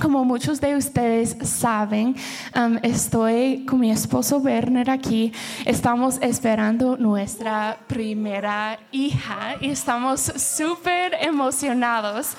como 0.00 0.24
muchos 0.24 0.60
de 0.60 0.76
ustedes 0.76 1.36
saben, 1.42 2.16
um, 2.56 2.78
estoy 2.82 3.66
con 3.66 3.80
mi 3.80 3.90
esposo 3.90 4.38
Werner 4.38 4.88
aquí. 4.88 5.30
Estamos 5.66 6.18
esperando 6.22 6.96
nuestra 6.96 7.78
primera 7.86 8.78
hija 8.92 9.56
y 9.60 9.68
estamos 9.68 10.20
súper 10.20 11.14
emocionados. 11.20 12.30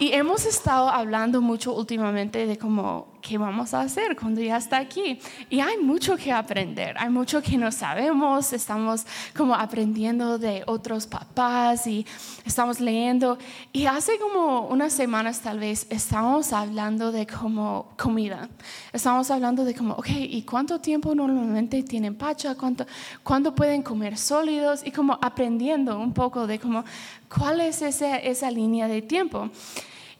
Y 0.00 0.14
hemos 0.14 0.46
estado 0.46 0.88
hablando 0.88 1.40
mucho 1.40 1.74
últimamente 1.74 2.44
de 2.46 2.58
cómo 2.58 3.15
¿qué 3.26 3.38
vamos 3.38 3.74
a 3.74 3.80
hacer 3.80 4.14
cuando 4.14 4.40
ya 4.40 4.56
está 4.56 4.78
aquí? 4.78 5.18
Y 5.50 5.58
hay 5.58 5.78
mucho 5.78 6.16
que 6.16 6.30
aprender, 6.30 6.94
hay 6.96 7.10
mucho 7.10 7.42
que 7.42 7.58
no 7.58 7.72
sabemos, 7.72 8.52
estamos 8.52 9.04
como 9.36 9.54
aprendiendo 9.54 10.38
de 10.38 10.62
otros 10.66 11.08
papás 11.08 11.88
y 11.88 12.06
estamos 12.44 12.78
leyendo. 12.78 13.36
Y 13.72 13.86
hace 13.86 14.18
como 14.20 14.68
unas 14.68 14.92
semanas 14.92 15.40
tal 15.40 15.58
vez 15.58 15.88
estamos 15.90 16.52
hablando 16.52 17.10
de 17.10 17.26
como 17.26 17.88
comida, 17.96 18.48
estamos 18.92 19.28
hablando 19.32 19.64
de 19.64 19.74
como, 19.74 19.94
ok, 19.94 20.08
¿y 20.10 20.42
cuánto 20.42 20.80
tiempo 20.80 21.12
normalmente 21.12 21.82
tienen 21.82 22.14
pacha? 22.14 22.54
¿Cuánto, 22.54 22.86
¿Cuándo 23.24 23.56
pueden 23.56 23.82
comer 23.82 24.16
sólidos? 24.16 24.82
Y 24.84 24.92
como 24.92 25.18
aprendiendo 25.20 25.98
un 25.98 26.12
poco 26.12 26.46
de 26.46 26.60
como, 26.60 26.84
¿cuál 27.28 27.60
es 27.60 27.82
esa, 27.82 28.18
esa 28.18 28.52
línea 28.52 28.86
de 28.86 29.02
tiempo? 29.02 29.50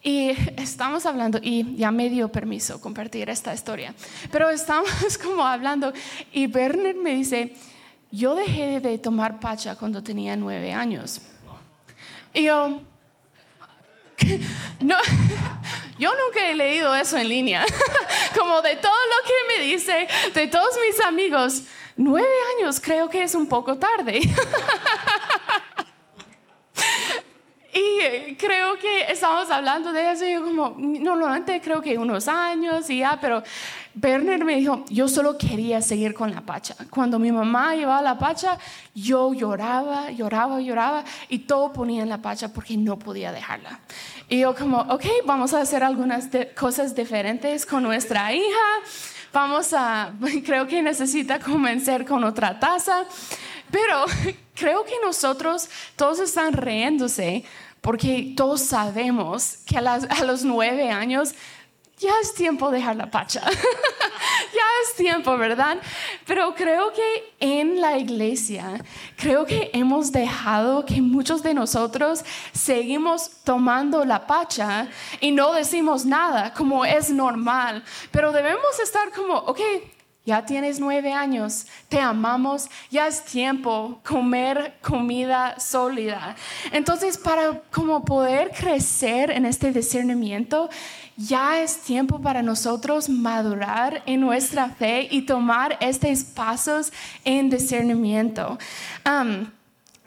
Y 0.07 0.29
estamos 0.57 1.05
hablando, 1.05 1.37
y 1.41 1.75
ya 1.75 1.91
me 1.91 2.09
dio 2.09 2.29
permiso 2.29 2.79
compartir 2.79 3.29
esta 3.29 3.53
historia, 3.53 3.93
pero 4.31 4.49
estamos 4.61 5.17
como 5.21 5.45
hablando 5.45 5.91
y 6.31 6.47
Werner 6.47 6.95
me 6.95 7.13
dice, 7.13 7.53
yo 8.09 8.33
dejé 8.33 8.79
de 8.79 8.97
tomar 8.99 9.41
pacha 9.41 9.75
cuando 9.75 10.01
tenía 10.01 10.37
nueve 10.37 10.71
años. 10.71 11.19
Y 12.33 12.43
yo, 12.43 12.79
no, 14.79 14.95
yo 15.99 16.11
nunca 16.25 16.49
he 16.49 16.55
leído 16.55 16.95
eso 16.95 17.17
en 17.17 17.27
línea, 17.27 17.65
como 18.39 18.61
de 18.61 18.77
todo 18.77 18.93
lo 18.93 19.27
que 19.27 19.57
me 19.57 19.65
dice, 19.65 20.07
de 20.33 20.47
todos 20.47 20.73
mis 20.87 21.03
amigos, 21.05 21.63
nueve 21.97 22.29
años 22.55 22.79
creo 22.79 23.09
que 23.09 23.23
es 23.23 23.35
un 23.35 23.47
poco 23.47 23.77
tarde. 23.77 24.21
Y 27.77 28.35
creo 28.35 28.75
que 28.79 29.11
estamos 29.11 29.51
hablando 29.51 29.93
de 29.93 30.11
eso 30.11 30.25
y 30.25 30.33
yo 30.33 30.43
como, 30.43 30.75
normalmente 30.77 31.61
creo 31.61 31.79
que 31.79 31.95
unos 31.95 32.27
años 32.27 32.89
y 32.89 32.99
ya, 32.99 33.19
pero 33.21 33.43
Werner 34.01 34.43
me 34.43 34.55
dijo, 34.55 34.83
yo 34.89 35.07
solo 35.07 35.37
quería 35.37 35.79
seguir 35.81 36.15
con 36.15 36.33
la 36.33 36.41
pacha. 36.41 36.75
Cuando 36.89 37.19
mi 37.19 37.31
mamá 37.31 37.75
llevaba 37.75 38.01
la 38.01 38.17
pacha, 38.17 38.57
yo 38.95 39.31
lloraba, 39.33 40.09
lloraba, 40.09 40.59
lloraba 40.59 41.03
y 41.29 41.39
todo 41.39 41.71
ponía 41.71 42.01
en 42.01 42.09
la 42.09 42.19
pacha 42.19 42.51
porque 42.51 42.77
no 42.77 42.97
podía 42.97 43.31
dejarla. 43.31 43.79
Y 44.27 44.39
yo 44.39 44.55
como, 44.55 44.79
ok, 44.79 45.05
vamos 45.25 45.53
a 45.53 45.61
hacer 45.61 45.83
algunas 45.83 46.29
cosas 46.57 46.95
diferentes 46.95 47.63
con 47.63 47.83
nuestra 47.83 48.33
hija. 48.33 48.67
Vamos 49.33 49.71
a, 49.73 50.13
creo 50.45 50.65
que 50.65 50.81
necesita 50.81 51.39
comenzar 51.39 52.05
con 52.05 52.23
otra 52.23 52.59
taza. 52.59 53.05
Pero 53.71 54.05
creo 54.55 54.83
que 54.85 54.95
nosotros 55.03 55.69
todos 55.95 56.19
están 56.19 56.53
riéndose 56.53 57.43
porque 57.87 58.33
todos 58.35 58.59
sabemos 58.59 59.59
que 59.65 59.77
a, 59.77 60.23
los 60.25 60.43
nueve 60.43 60.91
años 60.91 61.33
ya 61.97 62.11
es 62.21 62.33
tiempo 62.33 62.69
de 62.69 62.79
dejar 62.79 62.97
la 62.97 63.09
pacha. 63.09 63.41
ya 64.53 64.65
es 64.83 64.95
tiempo, 64.97 65.37
¿verdad? 65.37 65.77
Pero 66.25 66.53
creo 66.53 66.91
que 66.91 67.33
en 67.39 67.79
la 67.79 67.97
iglesia, 67.97 68.83
creo 69.15 69.45
que 69.45 69.71
hemos 69.71 70.11
dejado 70.11 70.85
que 70.85 71.01
muchos 71.01 71.41
de 71.41 71.53
nosotros 71.53 72.25
seguimos 72.51 73.31
tomando 73.45 74.03
la 74.03 74.27
pacha 74.27 74.89
y 75.21 75.31
no 75.31 75.53
decimos 75.53 76.05
nada, 76.05 76.53
como 76.53 76.83
es 76.83 77.09
normal. 77.09 77.85
Pero 78.11 78.33
debemos 78.33 78.77
estar 78.83 79.13
como, 79.13 79.33
ok, 79.33 79.61
ya 80.27 80.45
tienes 80.45 80.81
nueve 80.81 81.13
años, 81.13 81.67
te 81.87 82.01
amamos, 82.01 82.69
ya 82.91 83.07
es 83.07 83.23
tiempo 83.23 84.01
comer 84.05 84.73
comida 84.81 85.57
sólida. 85.57 86.35
Entonces, 86.73 87.17
para 87.17 87.61
como 87.71 88.03
poder 88.03 88.51
crecer 88.51 89.31
en 89.31 89.45
este 89.45 89.71
discernimiento, 89.71 90.69
ya 91.15 91.61
es 91.61 91.77
tiempo 91.77 92.19
para 92.19 92.41
nosotros 92.41 93.07
madurar 93.07 94.03
en 94.05 94.19
nuestra 94.19 94.67
fe 94.67 95.07
y 95.09 95.21
tomar 95.21 95.77
estos 95.79 96.25
pasos 96.25 96.91
en 97.23 97.49
discernimiento. 97.49 98.59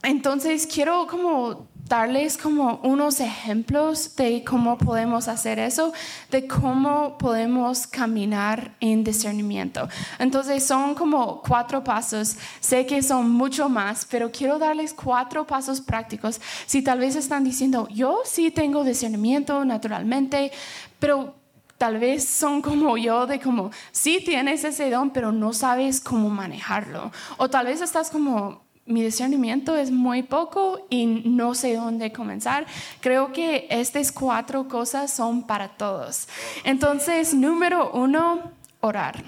entonces, 0.03 0.67
quiero 0.67 1.07
como 1.07 1.67
darles 1.91 2.39
como 2.39 2.79
unos 2.85 3.19
ejemplos 3.19 4.15
de 4.15 4.45
cómo 4.45 4.79
podemos 4.79 5.27
hacer 5.27 5.59
eso, 5.59 5.93
de 6.31 6.47
cómo 6.47 7.19
podemos 7.19 7.89
caminar 7.89 8.77
en 8.79 9.03
discernimiento. 9.03 9.89
Entonces 10.21 10.65
son 10.65 10.95
como 10.95 11.43
cuatro 11.43 11.83
pasos, 11.83 12.37
sé 12.61 12.87
que 12.87 13.03
son 13.03 13.29
mucho 13.33 13.69
más, 13.69 14.07
pero 14.09 14.31
quiero 14.31 14.61
darles 14.61 14.95
cuatro 14.95 15.45
pasos 15.45 15.81
prácticos. 15.81 16.41
Si 16.65 16.81
tal 16.81 17.01
vez 17.01 17.17
están 17.17 17.43
diciendo, 17.43 17.89
yo 17.91 18.21
sí 18.25 18.53
tengo 18.53 18.85
discernimiento 18.85 19.65
naturalmente, 19.65 20.53
pero 21.01 21.35
tal 21.77 21.99
vez 21.99 22.25
son 22.25 22.63
como 22.63 22.97
yo, 22.99 23.27
de 23.27 23.41
como, 23.41 23.73
sí 23.91 24.23
tienes 24.25 24.63
ese 24.63 24.91
don, 24.91 25.11
pero 25.11 25.33
no 25.33 25.53
sabes 25.53 26.01
cómo 26.01 26.31
manejarlo. 26.31 27.11
O 27.37 27.51
tal 27.51 27.67
vez 27.67 27.81
estás 27.81 28.11
como, 28.11 28.70
mi 28.91 29.03
discernimiento 29.03 29.77
es 29.77 29.91
muy 29.91 30.23
poco 30.23 30.87
y 30.91 31.07
no 31.07 31.55
sé 31.55 31.75
dónde 31.77 32.13
comenzar. 32.13 32.67
Creo 33.01 33.33
que 33.33 33.67
estas 33.71 34.13
cuatro 34.13 34.69
cosas 34.69 35.13
son 35.13 35.47
para 35.47 35.69
todos. 35.69 36.29
Entonces, 36.65 37.33
número 37.33 37.91
uno, 37.93 38.53
orar. 38.81 39.23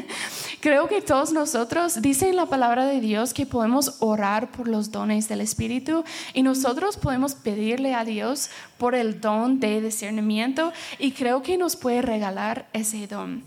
Creo 0.60 0.88
que 0.88 1.02
todos 1.02 1.32
nosotros, 1.32 2.00
dicen 2.00 2.36
la 2.36 2.46
palabra 2.46 2.86
de 2.86 3.00
Dios 3.00 3.34
que 3.34 3.46
podemos 3.46 3.96
orar 3.98 4.50
por 4.50 4.68
los 4.68 4.90
dones 4.90 5.28
del 5.28 5.40
Espíritu 5.40 6.04
y 6.34 6.42
nosotros 6.42 6.96
podemos 6.96 7.34
pedirle 7.34 7.94
a 7.94 8.04
Dios 8.04 8.50
por 8.78 8.94
el 8.94 9.20
don 9.20 9.58
de 9.58 9.80
discernimiento 9.80 10.72
y 10.98 11.12
creo 11.12 11.42
que 11.42 11.56
nos 11.56 11.76
puede 11.76 12.02
regalar 12.02 12.66
ese 12.72 13.06
don. 13.06 13.42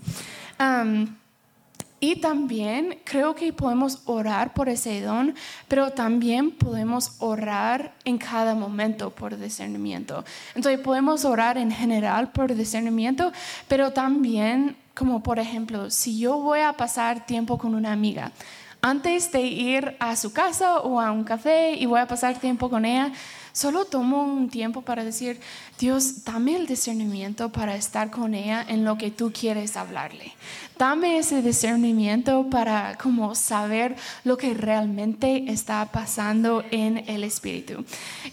Y 1.98 2.16
también 2.16 2.98
creo 3.04 3.34
que 3.34 3.52
podemos 3.52 4.02
orar 4.04 4.52
por 4.52 4.68
ese 4.68 5.00
don, 5.00 5.34
pero 5.66 5.90
también 5.90 6.50
podemos 6.50 7.12
orar 7.20 7.94
en 8.04 8.18
cada 8.18 8.54
momento 8.54 9.10
por 9.10 9.38
discernimiento. 9.38 10.24
Entonces 10.54 10.80
podemos 10.80 11.24
orar 11.24 11.56
en 11.56 11.70
general 11.70 12.32
por 12.32 12.54
discernimiento, 12.54 13.32
pero 13.66 13.92
también 13.92 14.76
como 14.96 15.22
por 15.22 15.38
ejemplo, 15.38 15.90
si 15.90 16.18
yo 16.18 16.38
voy 16.38 16.60
a 16.60 16.72
pasar 16.72 17.26
tiempo 17.26 17.58
con 17.58 17.74
una 17.74 17.92
amiga, 17.92 18.32
antes 18.80 19.30
de 19.30 19.42
ir 19.42 19.94
a 19.98 20.16
su 20.16 20.32
casa 20.32 20.78
o 20.78 21.00
a 21.00 21.12
un 21.12 21.22
café 21.22 21.74
y 21.74 21.84
voy 21.84 22.00
a 22.00 22.06
pasar 22.06 22.38
tiempo 22.38 22.70
con 22.70 22.86
ella, 22.86 23.12
solo 23.52 23.84
tomo 23.84 24.22
un 24.22 24.48
tiempo 24.48 24.82
para 24.82 25.04
decir, 25.04 25.38
Dios, 25.78 26.24
dame 26.24 26.56
el 26.56 26.66
discernimiento 26.66 27.50
para 27.50 27.74
estar 27.76 28.10
con 28.10 28.34
ella 28.34 28.64
en 28.66 28.84
lo 28.84 28.96
que 28.96 29.10
tú 29.10 29.32
quieres 29.32 29.76
hablarle. 29.76 30.32
Dame 30.78 31.16
ese 31.16 31.40
discernimiento 31.40 32.50
para 32.50 32.98
como 32.98 33.34
saber 33.34 33.96
lo 34.24 34.36
que 34.36 34.52
realmente 34.52 35.50
está 35.50 35.90
pasando 35.90 36.62
en 36.70 36.98
el 37.08 37.24
espíritu. 37.24 37.82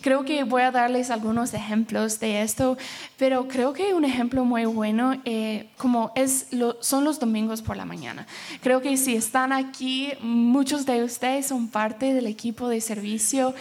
Creo 0.01 0.25
que 0.25 0.43
voy 0.43 0.63
a 0.63 0.71
darles 0.71 1.09
algunos 1.09 1.53
ejemplos 1.53 2.19
de 2.19 2.41
esto, 2.41 2.77
pero 3.17 3.47
creo 3.47 3.71
que 3.71 3.93
un 3.93 4.03
ejemplo 4.03 4.43
muy 4.43 4.65
bueno 4.65 5.13
eh, 5.23 5.69
como 5.77 6.12
es 6.15 6.47
son 6.81 7.05
los 7.05 7.17
domingos 7.17 7.62
por 7.62 7.77
la 7.77 7.85
mañana. 7.85 8.27
Creo 8.62 8.81
que 8.81 8.97
si 8.97 9.15
están 9.15 9.53
aquí, 9.53 10.12
muchos 10.21 10.85
de 10.85 11.01
ustedes 11.01 11.47
son 11.47 11.69
parte 11.69 12.13
del 12.13 12.27
equipo 12.27 12.67
de 12.67 12.81
servicio 12.81 13.53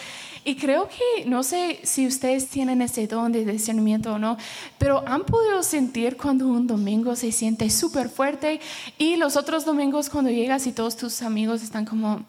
y 0.45 0.57
creo 0.57 0.89
que, 0.89 1.25
no 1.27 1.45
sé 1.45 1.79
si 1.85 2.05
ustedes 2.05 2.49
tienen 2.49 2.83
ese 2.83 3.07
don 3.07 3.31
de 3.31 3.45
discernimiento 3.45 4.15
o 4.15 4.19
no, 4.19 4.37
pero 4.77 5.05
han 5.07 5.23
podido 5.23 5.63
sentir 5.63 6.17
cuando 6.17 6.49
un 6.49 6.67
domingo 6.67 7.15
se 7.15 7.31
siente 7.31 7.71
súper 7.71 8.09
fuerte 8.09 8.61
y 8.99 9.17
los 9.17 9.37
otros 9.37 9.65
domingos 9.65 10.09
cuando 10.09 10.31
llegas 10.31 10.67
y 10.67 10.73
todos 10.73 10.97
tus 10.97 11.23
amigos 11.23 11.63
están 11.63 11.85
como, 11.85 12.25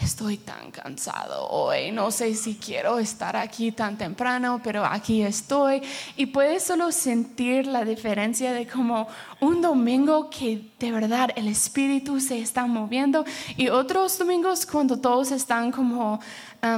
estoy 0.00 0.36
tan 0.36 0.70
cansado 0.70 1.48
hoy, 1.48 1.90
no 1.90 2.10
sé 2.10 2.34
si 2.34 2.56
quiero 2.56 2.98
estar 2.98 3.34
aquí 3.34 3.72
tan 3.72 3.96
temprano, 3.96 4.60
pero 4.62 4.84
aquí 4.84 5.22
estoy. 5.22 5.82
Y 6.16 6.26
puedes 6.26 6.64
solo 6.64 6.92
sentir 6.92 7.66
la 7.66 7.84
diferencia 7.84 8.52
de 8.52 8.66
como 8.66 9.08
un 9.40 9.62
domingo 9.62 10.28
que 10.28 10.70
de 10.78 10.92
verdad 10.92 11.30
el 11.34 11.48
espíritu 11.48 12.20
se 12.20 12.38
está 12.38 12.66
moviendo 12.66 13.24
y 13.56 13.68
otros 13.70 14.18
domingos 14.18 14.66
cuando 14.66 14.98
todos 14.98 15.32
están 15.32 15.72
como 15.72 16.20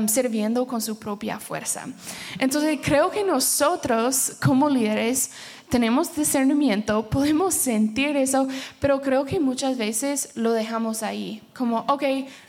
sirviendo 0.07 0.67
con 0.67 0.81
su 0.81 0.99
propia 0.99 1.41
fuerza. 1.41 1.87
Entonces 2.39 2.79
creo 2.83 3.11
que 3.11 3.25
nosotros 3.25 4.37
como 4.45 4.69
líderes 4.69 5.31
tenemos 5.69 6.15
discernimiento, 6.15 7.09
podemos 7.09 7.55
sentir 7.55 8.17
eso, 8.17 8.49
pero 8.81 9.01
creo 9.01 9.25
que 9.25 9.41
muchas 9.41 9.77
veces 9.77 10.31
lo 10.35 10.53
dejamos 10.53 11.03
ahí, 11.03 11.43
como, 11.55 11.85
ok, 11.89 12.03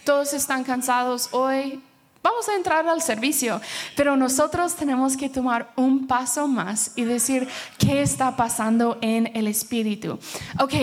todos 0.04 0.34
están 0.34 0.64
cansados 0.64 1.30
hoy, 1.32 1.82
vamos 2.24 2.48
a 2.50 2.56
entrar 2.56 2.88
al 2.88 3.02
servicio, 3.02 3.62
pero 3.96 4.16
nosotros 4.16 4.76
tenemos 4.76 5.18
que 5.18 5.30
tomar 5.30 5.72
un 5.76 6.08
paso 6.08 6.48
más 6.48 6.94
y 6.96 7.04
decir 7.04 7.48
qué 7.78 8.02
está 8.02 8.36
pasando 8.36 8.98
en 9.02 9.32
el 9.36 9.48
espíritu. 9.48 10.20
Ok, 10.60 10.74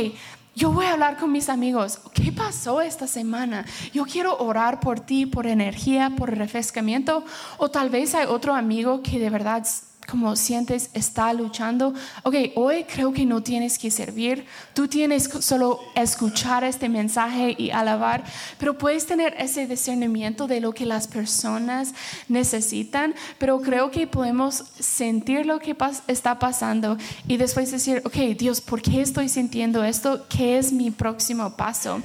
yo 0.56 0.72
voy 0.72 0.86
a 0.86 0.94
hablar 0.94 1.18
con 1.18 1.30
mis 1.32 1.50
amigos. 1.50 2.00
¿Qué 2.14 2.32
pasó 2.32 2.80
esta 2.80 3.06
semana? 3.06 3.66
Yo 3.92 4.06
quiero 4.06 4.38
orar 4.38 4.80
por 4.80 5.00
ti, 5.00 5.26
por 5.26 5.46
energía, 5.46 6.12
por 6.16 6.34
refrescamiento. 6.34 7.24
O 7.58 7.70
tal 7.70 7.90
vez 7.90 8.14
hay 8.14 8.24
otro 8.24 8.54
amigo 8.54 9.02
que 9.02 9.18
de 9.18 9.28
verdad 9.28 9.66
como 10.08 10.36
sientes 10.36 10.90
está 10.94 11.32
luchando, 11.32 11.92
ok, 12.22 12.34
hoy 12.54 12.84
creo 12.84 13.12
que 13.12 13.26
no 13.26 13.42
tienes 13.42 13.78
que 13.78 13.90
servir, 13.90 14.46
tú 14.74 14.88
tienes 14.88 15.28
solo 15.40 15.80
escuchar 15.94 16.64
este 16.64 16.88
mensaje 16.88 17.54
y 17.58 17.70
alabar, 17.70 18.24
pero 18.58 18.78
puedes 18.78 19.06
tener 19.06 19.34
ese 19.38 19.66
discernimiento 19.66 20.46
de 20.46 20.60
lo 20.60 20.72
que 20.72 20.86
las 20.86 21.08
personas 21.08 21.92
necesitan, 22.28 23.14
pero 23.38 23.60
creo 23.60 23.90
que 23.90 24.06
podemos 24.06 24.64
sentir 24.78 25.46
lo 25.46 25.58
que 25.58 25.76
está 26.06 26.38
pasando 26.38 26.96
y 27.26 27.36
después 27.36 27.70
decir, 27.70 28.02
ok, 28.04 28.16
Dios, 28.38 28.60
¿por 28.60 28.82
qué 28.82 29.00
estoy 29.00 29.28
sintiendo 29.28 29.82
esto? 29.84 30.26
¿Qué 30.28 30.58
es 30.58 30.72
mi 30.72 30.90
próximo 30.90 31.56
paso? 31.56 32.00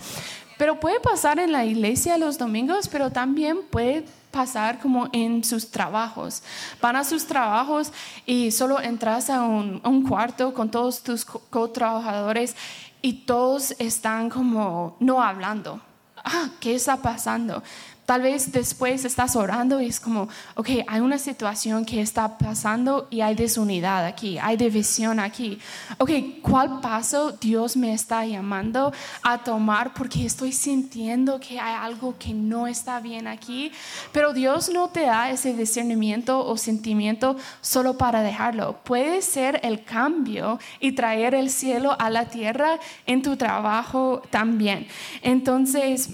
Pero 0.62 0.80
puede 0.80 1.00
pasar 1.00 1.40
en 1.40 1.52
la 1.52 1.66
iglesia 1.66 2.20
los 2.20 2.38
domingos, 2.38 2.88
pero 2.88 3.10
también 3.10 3.64
puede 3.72 4.06
pasar 4.30 4.80
como 4.80 5.10
en 5.12 5.44
sus 5.44 5.72
trabajos. 5.72 6.44
Van 6.80 6.96
a 6.96 7.04
sus 7.04 7.26
trabajos 7.26 7.92
y 8.28 8.52
solo 8.52 8.80
entras 8.80 9.32
a 9.32 9.42
un, 9.42 9.82
un 9.84 10.08
cuarto 10.08 10.54
con 10.54 10.70
todos 10.70 11.02
tus 11.02 11.26
co-trabajadores 11.26 12.56
y 13.02 13.26
todos 13.26 13.74
están 13.80 14.30
como 14.30 14.98
no 15.00 15.24
hablando. 15.24 15.82
Ah, 16.24 16.50
¿qué 16.60 16.76
está 16.76 16.98
pasando? 16.98 17.64
Tal 18.12 18.24
vez 18.24 18.52
después 18.52 19.06
estás 19.06 19.38
orando 19.38 19.80
y 19.80 19.86
es 19.86 20.02
como, 20.02 20.28
ok, 20.56 20.68
hay 20.86 21.00
una 21.00 21.18
situación 21.18 21.86
que 21.86 22.02
está 22.02 22.38
pasando 22.38 23.08
y 23.10 23.22
hay 23.22 23.36
desunidad 23.36 24.04
aquí, 24.04 24.38
hay 24.38 24.58
división 24.58 25.18
aquí. 25.18 25.58
Ok, 25.98 26.12
¿cuál 26.42 26.82
paso 26.82 27.32
Dios 27.32 27.78
me 27.78 27.94
está 27.94 28.26
llamando 28.26 28.92
a 29.24 29.38
tomar? 29.38 29.94
Porque 29.94 30.26
estoy 30.26 30.52
sintiendo 30.52 31.40
que 31.40 31.58
hay 31.58 31.74
algo 31.74 32.18
que 32.20 32.34
no 32.34 32.68
está 32.68 33.00
bien 33.00 33.28
aquí. 33.28 33.72
Pero 34.12 34.34
Dios 34.34 34.68
no 34.68 34.90
te 34.90 35.04
da 35.06 35.32
ese 35.32 35.54
discernimiento 35.54 36.46
o 36.46 36.58
sentimiento 36.58 37.38
solo 37.62 37.98
para 37.98 38.24
dejarlo. 38.24 38.76
Puede 38.84 39.22
ser 39.22 39.62
el 39.64 39.86
cambio 39.86 40.60
y 40.82 40.92
traer 40.92 41.34
el 41.34 41.50
cielo 41.50 41.96
a 41.98 42.10
la 42.10 42.26
tierra 42.26 42.78
en 43.06 43.22
tu 43.22 43.38
trabajo 43.38 44.22
también. 44.30 44.86
Entonces, 45.22 46.10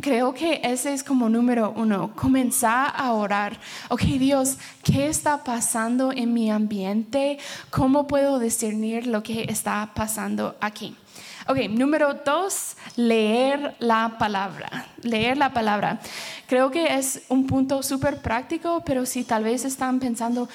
Creo 0.00 0.32
que 0.32 0.60
ese 0.62 0.92
es 0.92 1.02
como 1.02 1.28
número 1.28 1.72
uno, 1.74 2.12
comenzar 2.14 2.92
a 2.94 3.12
orar. 3.12 3.58
Ok, 3.88 4.02
Dios, 4.02 4.58
¿qué 4.84 5.08
está 5.08 5.42
pasando 5.42 6.12
en 6.12 6.32
mi 6.32 6.50
ambiente? 6.50 7.38
¿Cómo 7.70 8.06
puedo 8.06 8.38
discernir 8.38 9.06
lo 9.06 9.22
que 9.22 9.44
está 9.48 9.90
pasando 9.94 10.56
aquí? 10.60 10.94
Ok, 11.48 11.68
número 11.70 12.14
dos, 12.24 12.76
leer 12.96 13.74
la 13.78 14.16
palabra. 14.18 14.86
Leer 15.02 15.36
la 15.36 15.52
palabra. 15.52 15.98
Creo 16.46 16.70
que 16.70 16.94
es 16.94 17.22
un 17.28 17.46
punto 17.46 17.82
súper 17.82 18.20
práctico, 18.20 18.82
pero 18.84 19.04
si 19.06 19.24
tal 19.24 19.44
vez 19.44 19.64
están 19.64 19.98
pensando, 19.98 20.48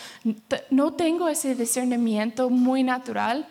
no 0.69 0.93
tengo 0.93 1.27
ese 1.27 1.55
discernimiento 1.55 2.49
muy 2.49 2.83
natural, 2.83 3.47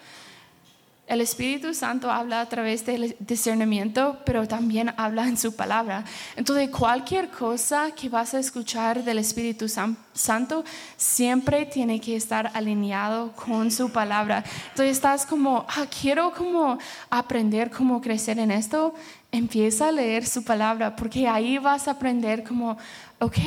el 1.06 1.20
Espíritu 1.20 1.74
Santo 1.74 2.10
habla 2.10 2.40
a 2.40 2.48
través 2.48 2.86
del 2.86 3.16
discernimiento, 3.18 4.18
pero 4.24 4.46
también 4.46 4.94
habla 4.96 5.26
en 5.26 5.36
su 5.36 5.54
palabra. 5.54 6.04
Entonces, 6.36 6.70
cualquier 6.70 7.28
cosa 7.28 7.90
que 7.90 8.08
vas 8.08 8.34
a 8.34 8.38
escuchar 8.38 9.02
del 9.02 9.18
Espíritu 9.18 9.66
Santo 9.68 10.64
siempre 10.96 11.66
tiene 11.66 12.00
que 12.00 12.16
estar 12.16 12.50
alineado 12.54 13.32
con 13.32 13.70
su 13.70 13.90
palabra. 13.90 14.44
Entonces, 14.70 14.96
estás 14.96 15.26
como, 15.26 15.66
ah, 15.68 15.86
quiero 16.00 16.32
como 16.32 16.78
aprender 17.10 17.70
cómo 17.70 18.00
crecer 18.00 18.38
en 18.38 18.50
esto. 18.50 18.94
Empieza 19.32 19.88
a 19.88 19.92
leer 19.92 20.24
su 20.24 20.44
palabra, 20.44 20.94
porque 20.94 21.26
ahí 21.26 21.58
vas 21.58 21.88
a 21.88 21.92
aprender 21.92 22.44
como, 22.44 22.78
ok, 23.18 23.38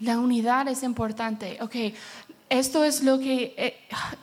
la 0.00 0.18
unidad 0.18 0.68
es 0.68 0.82
importante. 0.82 1.58
Ok, 1.60 1.94
esto 2.50 2.84
es 2.84 3.02
lo 3.02 3.18
que 3.18 3.54
eh, 3.56 3.76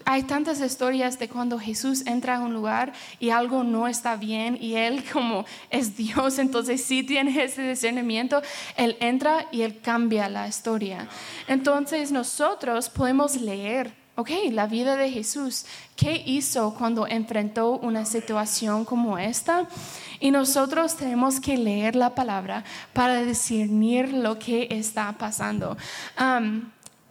hay 0.05 0.23
tantas 0.23 0.61
historias 0.61 1.17
de 1.17 1.27
cuando 1.27 1.59
Jesús 1.59 2.05
entra 2.05 2.37
a 2.37 2.39
un 2.39 2.53
lugar 2.53 2.93
y 3.19 3.31
algo 3.31 3.63
no 3.63 3.87
está 3.87 4.15
bien 4.15 4.57
y 4.61 4.75
él 4.75 5.03
como 5.13 5.45
es 5.69 5.97
Dios, 5.97 6.37
entonces 6.39 6.83
sí 6.83 7.03
tiene 7.03 7.43
ese 7.43 7.63
discernimiento, 7.63 8.41
él 8.77 8.95
entra 8.99 9.47
y 9.51 9.63
él 9.63 9.79
cambia 9.81 10.29
la 10.29 10.47
historia. 10.47 11.07
Entonces 11.47 12.11
nosotros 12.11 12.89
podemos 12.89 13.35
leer, 13.35 13.93
ok, 14.15 14.29
la 14.51 14.67
vida 14.67 14.95
de 14.95 15.09
Jesús, 15.09 15.65
qué 15.95 16.21
hizo 16.25 16.75
cuando 16.75 17.07
enfrentó 17.07 17.71
una 17.79 18.05
situación 18.05 18.85
como 18.85 19.17
esta. 19.17 19.67
Y 20.19 20.29
nosotros 20.29 20.95
tenemos 20.95 21.39
que 21.39 21.57
leer 21.57 21.95
la 21.95 22.13
palabra 22.13 22.63
para 22.93 23.23
discernir 23.23 24.13
lo 24.13 24.37
que 24.37 24.67
está 24.69 25.11
pasando. 25.17 25.75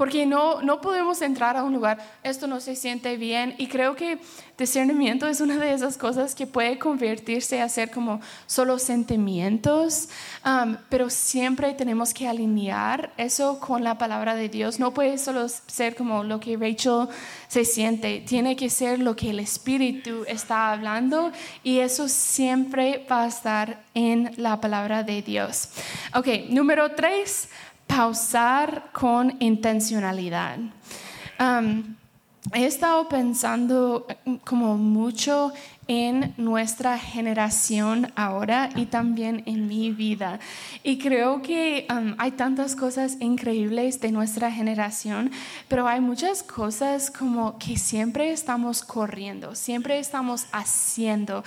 Porque 0.01 0.25
no, 0.25 0.63
no 0.63 0.81
podemos 0.81 1.21
entrar 1.21 1.59
a 1.59 1.63
un 1.63 1.75
lugar, 1.75 1.99
esto 2.23 2.47
no 2.47 2.59
se 2.61 2.75
siente 2.75 3.19
bien. 3.19 3.55
Y 3.59 3.67
creo 3.67 3.97
que 3.97 4.19
discernimiento 4.57 5.27
es 5.27 5.43
una 5.43 5.59
de 5.59 5.75
esas 5.75 5.99
cosas 5.99 6.35
que 6.35 6.47
puede 6.47 6.79
convertirse 6.79 7.61
a 7.61 7.69
ser 7.69 7.91
como 7.91 8.19
solo 8.47 8.79
sentimientos, 8.79 10.09
um, 10.43 10.77
pero 10.89 11.11
siempre 11.11 11.75
tenemos 11.75 12.15
que 12.15 12.27
alinear 12.27 13.13
eso 13.19 13.61
con 13.61 13.85
la 13.85 13.99
palabra 13.99 14.35
de 14.37 14.49
Dios. 14.49 14.81
No 14.81 14.95
puede 14.95 15.19
solo 15.19 15.47
ser 15.49 15.95
como 15.95 16.25
lo 16.25 16.41
que 16.41 16.57
Rachel 16.57 17.09
se 17.49 17.67
siente, 17.67 18.25
tiene 18.27 18.57
que 18.57 18.71
ser 18.71 19.01
lo 19.01 19.15
que 19.15 19.29
el 19.29 19.41
Espíritu 19.41 20.25
está 20.27 20.73
hablando 20.73 21.31
y 21.63 21.81
eso 21.81 22.09
siempre 22.09 23.05
va 23.11 23.25
a 23.25 23.29
estar 23.29 23.83
en 23.93 24.33
la 24.39 24.63
palabra 24.63 25.03
de 25.03 25.21
Dios. 25.21 25.69
Ok, 26.15 26.27
número 26.49 26.93
tres 26.93 27.51
pausar 27.91 28.91
con 28.93 29.37
intencionalidad. 29.41 30.59
he 32.55 32.65
estado 32.65 33.09
pensando 33.09 34.07
mm, 34.25 34.35
como 34.37 34.77
mucho 34.77 35.53
en 35.89 36.33
nuestra 36.37 36.99
generación 36.99 38.13
ahora 38.15 38.71
y 38.77 38.87
también 38.87 39.43
en 39.47 39.67
mi 39.67 39.91
vida. 39.91 40.39
Y 40.85 40.99
creo 40.99 41.43
que 41.43 41.89
hay 42.17 42.31
tantas 42.31 42.77
cosas 42.77 43.17
increíbles 43.19 44.01
de 44.01 44.13
nuestra 44.13 44.53
generación, 44.53 45.33
pero 45.67 45.89
hay 45.89 46.01
muchas 46.01 46.45
cosas 46.45 47.11
como 47.11 47.59
que 47.59 47.77
siempre 47.77 48.31
estamos 48.31 48.83
corriendo, 48.83 49.57
siempre 49.57 49.99
estamos 49.99 50.47
haciendo. 50.53 51.43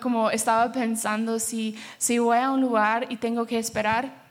como 0.00 0.30
estaba 0.30 0.72
pensando, 0.72 1.38
si, 1.38 1.76
si 1.98 2.18
voy 2.18 2.38
a 2.38 2.50
un 2.50 2.62
lugar 2.62 3.06
y 3.10 3.16
tengo 3.16 3.44
que 3.44 3.58
esperar, 3.58 4.27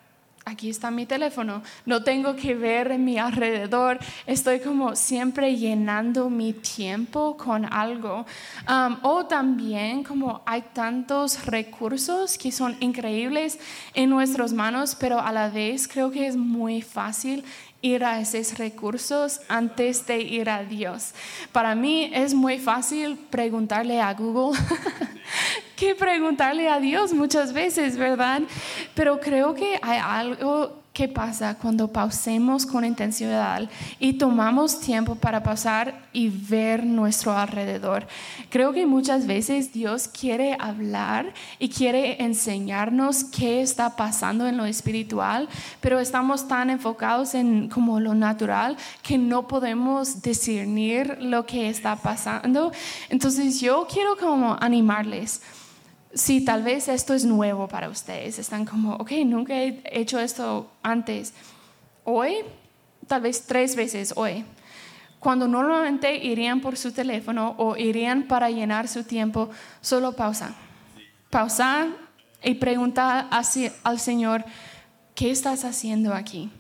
aquí 0.48 0.70
está 0.70 0.90
mi 0.92 1.06
teléfono, 1.06 1.62
no 1.86 2.04
tengo 2.04 2.36
que 2.36 2.56
ver 2.56 2.98
mi 2.98 3.18
alrededor, 3.18 4.00
estoy 4.26 4.60
como 4.62 4.96
siempre 4.96 5.56
llenando 5.58 6.30
mi 6.30 6.54
tiempo 6.54 7.36
con 7.36 7.66
algo. 7.66 8.26
Um, 8.68 8.98
o 9.02 9.26
también 9.26 10.04
como 10.04 10.42
hay 10.46 10.64
tantos 10.74 11.46
recursos 11.46 12.38
que 12.38 12.52
son 12.52 12.78
increíbles 12.80 13.60
en 13.94 14.10
nuestras 14.10 14.54
manos, 14.54 14.96
pero 14.96 15.20
a 15.20 15.32
la 15.32 15.50
vez 15.50 15.88
creo 15.88 16.10
que 16.12 16.28
es 16.28 16.38
muy 16.38 16.82
fácil 16.82 17.44
ir 17.82 18.04
a 18.04 18.20
esos 18.20 18.58
recursos 18.58 19.42
antes 19.48 20.06
de 20.08 20.20
ir 20.20 20.50
a 20.50 20.64
Dios. 20.64 21.14
Para 21.52 21.76
mí 21.76 22.12
es 22.14 22.34
muy 22.34 22.60
fácil 22.60 23.18
preguntarle 23.30 24.02
a 24.02 24.14
Google 24.14 24.58
que 25.76 25.94
preguntarle 25.96 26.70
a 26.70 26.80
Dios 26.80 27.14
muchas 27.14 27.54
veces, 27.54 27.98
¿verdad? 27.98 28.42
Pero 28.96 29.20
creo 29.20 29.54
que 29.54 29.80
hay 29.82 30.00
algo 30.04 30.82
qué 30.98 31.08
pasa 31.08 31.54
cuando 31.62 31.90
pausemos 31.90 32.66
con 32.66 32.84
intencionalidad 32.84 33.70
y 34.00 34.14
tomamos 34.14 34.80
tiempo 34.80 35.14
para 35.14 35.44
pausar 35.44 35.94
y 36.12 36.30
ver 36.30 36.88
nuestro 36.88 37.38
alrededor. 37.38 38.08
Creo 38.50 38.74
que 38.74 38.88
muchas 38.88 39.28
veces 39.28 39.72
Dios 39.72 40.08
quiere 40.08 40.58
hablar 40.60 41.36
y 41.60 41.70
quiere 41.70 42.24
enseñarnos 42.24 43.26
qué 43.26 43.62
está 43.62 43.96
pasando 43.96 44.48
en 44.48 44.58
lo 44.58 44.66
espiritual, 44.66 45.48
pero 45.82 46.00
estamos 46.00 46.48
tan 46.48 46.72
enfocados 46.72 47.36
en 47.36 47.70
como 47.70 48.00
lo 48.00 48.16
natural 48.16 48.76
que 49.04 49.20
no 49.20 49.48
podemos 49.48 50.24
discernir 50.24 51.20
lo 51.22 51.46
que 51.46 51.70
está 51.70 51.96
pasando. 51.96 52.72
Entonces 53.10 53.62
yo 53.62 53.86
quiero 53.88 54.18
como 54.18 54.58
animarles 54.60 55.42
si 56.14 56.44
tal 56.44 56.64
vez 56.64 56.88
esto 56.88 57.14
es 57.14 57.26
nuevo 57.26 57.68
para 57.68 57.90
ustedes, 57.90 58.40
están 58.40 58.66
como, 58.66 58.96
ok, 58.96 59.12
nunca 59.26 59.56
he 59.56 59.82
hecho 59.86 60.20
esto 60.20 60.72
antes. 60.84 61.34
Hoy, 62.04 62.36
tal 63.08 63.22
vez 63.22 63.46
tres 63.46 63.76
veces 63.76 64.14
hoy, 64.16 64.46
cuando 65.20 65.48
normalmente 65.48 66.16
irían 66.16 66.62
por 66.62 66.78
su 66.78 66.92
teléfono 66.92 67.56
o 67.58 67.76
irían 67.76 68.24
para 68.24 68.50
llenar 68.50 68.88
su 68.88 69.04
tiempo, 69.04 69.50
solo 69.82 70.14
pausa. 70.14 70.56
Pausa 71.30 71.88
y 72.44 72.56
pregunta 72.56 73.28
al 73.84 74.00
Señor, 74.00 74.46
¿qué 75.16 75.32
estás 75.32 75.66
haciendo 75.66 76.14
aquí? 76.14 76.52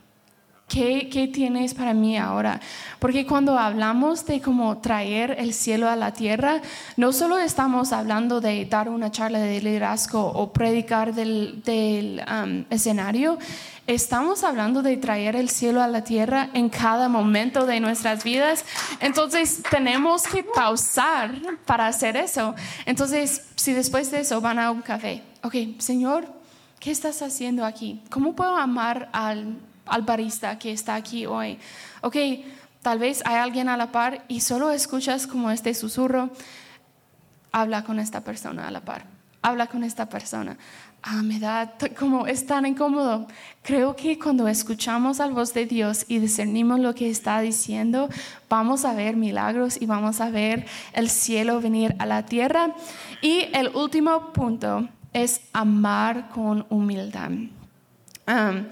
¿Qué, 0.67 1.31
tienes 1.33 1.73
para 1.73 1.93
mí 1.93 2.17
ahora? 2.17 2.59
Porque 2.99 3.25
cuando 3.25 3.57
hablamos 3.57 4.25
de 4.25 4.41
cómo 4.41 4.79
traer 4.79 5.37
el 5.39 5.53
cielo 5.53 5.89
a 5.89 5.95
la 5.95 6.11
tierra, 6.11 6.61
no 6.97 7.13
solo 7.13 7.37
estamos 7.37 7.93
hablando 7.93 8.41
de 8.41 8.65
dar 8.65 8.89
una 8.89 9.09
charla 9.09 9.39
de 9.39 9.61
liderazgo 9.61 10.21
o 10.21 10.51
predicar 10.51 11.13
del, 11.13 12.21
um, 12.29 12.65
escenario, 12.69 13.37
estamos 13.87 14.43
hablando 14.43 14.81
de 14.81 14.97
traer 14.97 15.37
el 15.37 15.47
cielo 15.47 15.81
a 15.81 15.87
la 15.87 16.03
tierra 16.03 16.49
en 16.53 16.67
cada 16.67 17.07
momento 17.07 17.65
de 17.65 17.79
nuestras 17.79 18.25
vidas. 18.25 18.65
Entonces 18.99 19.63
tenemos 19.71 20.23
que 20.23 20.43
pausar 20.43 21.31
para 21.65 21.87
hacer 21.87 22.17
eso. 22.17 22.55
Entonces, 22.85 23.45
si 23.55 23.71
después 23.71 24.11
de 24.11 24.19
eso 24.19 24.41
van 24.41 24.59
a 24.59 24.71
un 24.71 24.81
café, 24.81 25.23
ok, 25.43 25.55
Señor, 25.77 26.27
¿qué 26.81 26.91
estás 26.91 27.21
haciendo 27.21 27.63
aquí? 27.63 28.01
¿Cómo 28.09 28.35
puedo 28.35 28.57
amar 28.57 29.07
al 29.13 29.55
al 29.89 30.01
barista 30.01 30.57
que 30.59 30.71
está 30.71 30.95
aquí 30.95 31.25
hoy. 31.25 31.59
Ok, 32.01 32.15
tal 32.81 32.99
vez 32.99 33.21
hay 33.25 33.35
alguien 33.35 33.69
a 33.69 33.77
la 33.77 33.91
par 33.91 34.23
y 34.27 34.41
solo 34.41 34.71
escuchas 34.71 35.27
como 35.27 35.51
este 35.51 35.73
susurro. 35.73 36.29
Habla 37.51 37.83
con 37.83 37.99
esta 37.99 38.21
persona 38.21 38.67
a 38.67 38.71
la 38.71 38.81
par. 38.81 39.05
Habla 39.41 39.67
con 39.67 39.83
esta 39.83 40.07
persona. 40.09 40.57
Ah, 41.03 41.21
me 41.23 41.39
da 41.39 41.73
como 41.97 42.27
es 42.27 42.45
tan 42.45 42.65
incómodo. 42.65 43.27
Creo 43.61 43.95
que 43.95 44.19
cuando 44.19 44.47
escuchamos 44.47 45.19
la 45.19 45.27
voz 45.27 45.53
de 45.53 45.65
Dios 45.65 46.05
y 46.07 46.19
discernimos 46.19 46.79
lo 46.79 46.93
que 46.93 47.09
está 47.09 47.39
diciendo, 47.39 48.09
vamos 48.49 48.83
a 48.83 48.93
ver 48.93 49.15
milagros 49.15 49.81
y 49.81 49.85
vamos 49.85 50.19
a 50.19 50.29
ver 50.29 50.65
el 50.93 51.09
cielo 51.09 51.61
venir 51.61 51.95
a 51.99 52.05
la 52.05 52.25
tierra. 52.25 52.75
Y 53.21 53.47
el 53.53 53.69
último 53.69 54.33
punto 54.33 54.89
es 55.13 55.41
amar 55.53 56.29
con 56.29 56.65
humildad. 56.69 57.31
Um, 58.27 58.65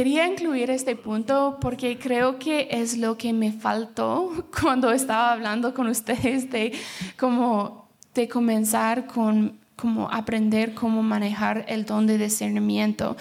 Quería 0.00 0.26
incluir 0.26 0.70
este 0.70 0.96
punto 0.96 1.58
porque 1.60 1.98
creo 1.98 2.38
que 2.38 2.68
es 2.70 2.96
lo 2.96 3.18
que 3.18 3.34
me 3.34 3.52
faltó 3.52 4.46
cuando 4.62 4.90
estaba 4.92 5.30
hablando 5.30 5.74
con 5.74 5.88
ustedes 5.88 6.50
de 6.50 6.72
cómo 7.18 7.86
de 8.14 8.26
comenzar 8.26 9.06
con 9.06 9.58
cómo 9.76 10.08
aprender 10.10 10.72
cómo 10.72 11.02
manejar 11.02 11.66
el 11.68 11.84
don 11.84 12.06
de 12.06 12.16
discernimiento. 12.16 13.14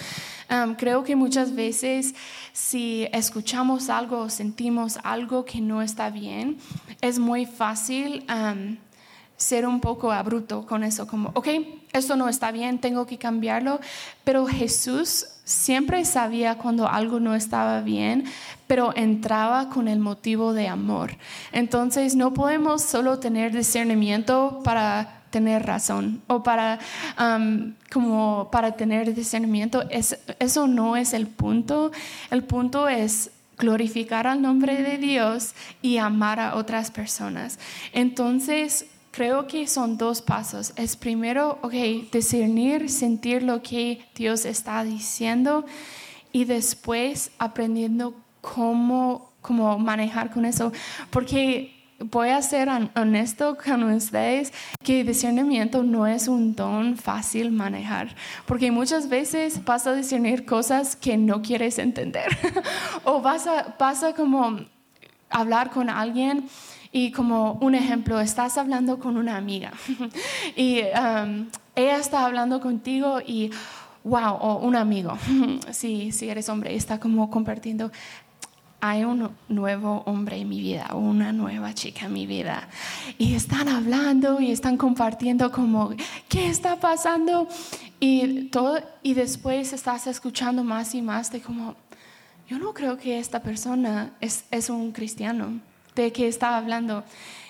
Creo 0.77 1.03
que 1.03 1.17
muchas 1.17 1.53
veces 1.53 2.15
si 2.53 3.09
escuchamos 3.11 3.89
algo 3.89 4.19
o 4.19 4.29
sentimos 4.29 4.99
algo 5.03 5.43
que 5.43 5.59
no 5.59 5.81
está 5.81 6.09
bien, 6.09 6.59
es 7.01 7.19
muy 7.19 7.45
fácil 7.45 8.23
ser 9.39 9.65
un 9.65 9.79
poco 9.79 10.11
abrupto 10.11 10.65
con 10.65 10.83
eso, 10.83 11.07
como, 11.07 11.31
ok, 11.33 11.47
esto 11.93 12.17
no 12.17 12.27
está 12.27 12.51
bien, 12.51 12.77
tengo 12.77 13.07
que 13.07 13.17
cambiarlo, 13.17 13.79
pero 14.25 14.45
Jesús 14.45 15.25
siempre 15.45 16.03
sabía 16.03 16.57
cuando 16.57 16.87
algo 16.89 17.21
no 17.21 17.33
estaba 17.33 17.79
bien, 17.79 18.25
pero 18.67 18.93
entraba 18.95 19.69
con 19.69 19.87
el 19.87 19.99
motivo 19.99 20.53
de 20.53 20.67
amor. 20.67 21.15
Entonces 21.53 22.15
no 22.15 22.33
podemos 22.33 22.83
solo 22.83 23.19
tener 23.19 23.53
discernimiento 23.53 24.59
para 24.63 25.23
tener 25.29 25.65
razón 25.65 26.21
o 26.27 26.43
para 26.43 26.79
um, 27.19 27.73
como 27.91 28.49
para 28.51 28.73
tener 28.73 29.13
discernimiento. 29.15 29.83
Eso 29.89 30.67
no 30.67 30.97
es 30.97 31.13
el 31.13 31.27
punto. 31.27 31.91
El 32.29 32.43
punto 32.43 32.89
es 32.89 33.31
glorificar 33.57 34.27
al 34.27 34.41
nombre 34.41 34.81
de 34.83 34.97
Dios 34.97 35.53
y 35.81 35.97
amar 35.97 36.39
a 36.39 36.55
otras 36.55 36.91
personas. 36.91 37.57
Entonces 37.93 38.85
creo 39.11 39.47
que 39.47 39.67
son 39.67 39.97
dos 39.97 40.21
pasos. 40.21 40.73
Es 40.75 40.95
primero, 40.95 41.59
ok, 41.61 41.73
discernir, 42.11 42.89
sentir 42.89 43.43
lo 43.43 43.61
que 43.61 44.05
Dios 44.15 44.45
está 44.45 44.83
diciendo 44.83 45.65
y 46.31 46.45
después 46.45 47.31
aprendiendo 47.39 48.13
cómo, 48.41 49.31
cómo 49.41 49.77
manejar 49.79 50.31
con 50.31 50.45
eso. 50.45 50.71
Porque 51.09 51.79
voy 51.99 52.29
a 52.29 52.41
ser 52.41 52.69
honesto 52.95 53.57
con 53.57 53.83
ustedes 53.91 54.53
que 54.83 55.03
discernimiento 55.03 55.83
no 55.83 56.07
es 56.07 56.27
un 56.27 56.55
don 56.55 56.95
fácil 56.95 57.51
manejar, 57.51 58.15
porque 58.45 58.71
muchas 58.71 59.09
veces 59.09 59.63
vas 59.65 59.85
a 59.85 59.93
discernir 59.93 60.45
cosas 60.45 60.95
que 60.95 61.17
no 61.17 61.41
quieres 61.41 61.77
entender 61.77 62.37
o 63.03 63.21
vas 63.21 63.47
a, 63.47 63.75
vas 63.77 64.03
a 64.03 64.13
como 64.13 64.59
hablar 65.29 65.71
con 65.71 65.89
alguien 65.89 66.47
y 66.91 67.11
como 67.11 67.53
un 67.53 67.75
ejemplo, 67.75 68.19
estás 68.19 68.57
hablando 68.57 68.99
con 68.99 69.17
una 69.17 69.37
amiga. 69.37 69.71
Y 70.55 70.81
um, 70.81 71.47
ella 71.75 71.97
está 71.97 72.25
hablando 72.25 72.59
contigo 72.59 73.19
y, 73.25 73.51
wow, 74.03 74.35
o 74.39 74.57
un 74.57 74.75
amigo, 74.75 75.17
si, 75.71 76.11
si 76.11 76.29
eres 76.29 76.49
hombre, 76.49 76.75
está 76.75 76.99
como 76.99 77.29
compartiendo, 77.29 77.91
hay 78.81 79.03
un 79.03 79.29
nuevo 79.49 80.03
hombre 80.05 80.37
en 80.37 80.49
mi 80.49 80.61
vida, 80.61 80.95
una 80.95 81.31
nueva 81.31 81.73
chica 81.73 82.05
en 82.05 82.13
mi 82.13 82.25
vida. 82.25 82.69
Y 83.17 83.35
están 83.35 83.67
hablando 83.67 84.39
y 84.39 84.51
están 84.51 84.77
compartiendo 84.77 85.51
como, 85.51 85.91
¿qué 86.27 86.47
está 86.47 86.77
pasando? 86.77 87.47
Y, 87.99 88.45
todo, 88.45 88.79
y 89.03 89.13
después 89.13 89.73
estás 89.73 90.07
escuchando 90.07 90.63
más 90.63 90.95
y 90.95 91.01
más 91.01 91.31
de 91.31 91.41
como, 91.41 91.75
yo 92.47 92.57
no 92.57 92.73
creo 92.73 92.97
que 92.97 93.19
esta 93.19 93.41
persona 93.41 94.13
es, 94.21 94.45
es 94.49 94.69
un 94.69 94.91
cristiano 94.91 95.59
de 96.03 96.11
qué 96.11 96.27
está 96.27 96.57
hablando. 96.57 97.03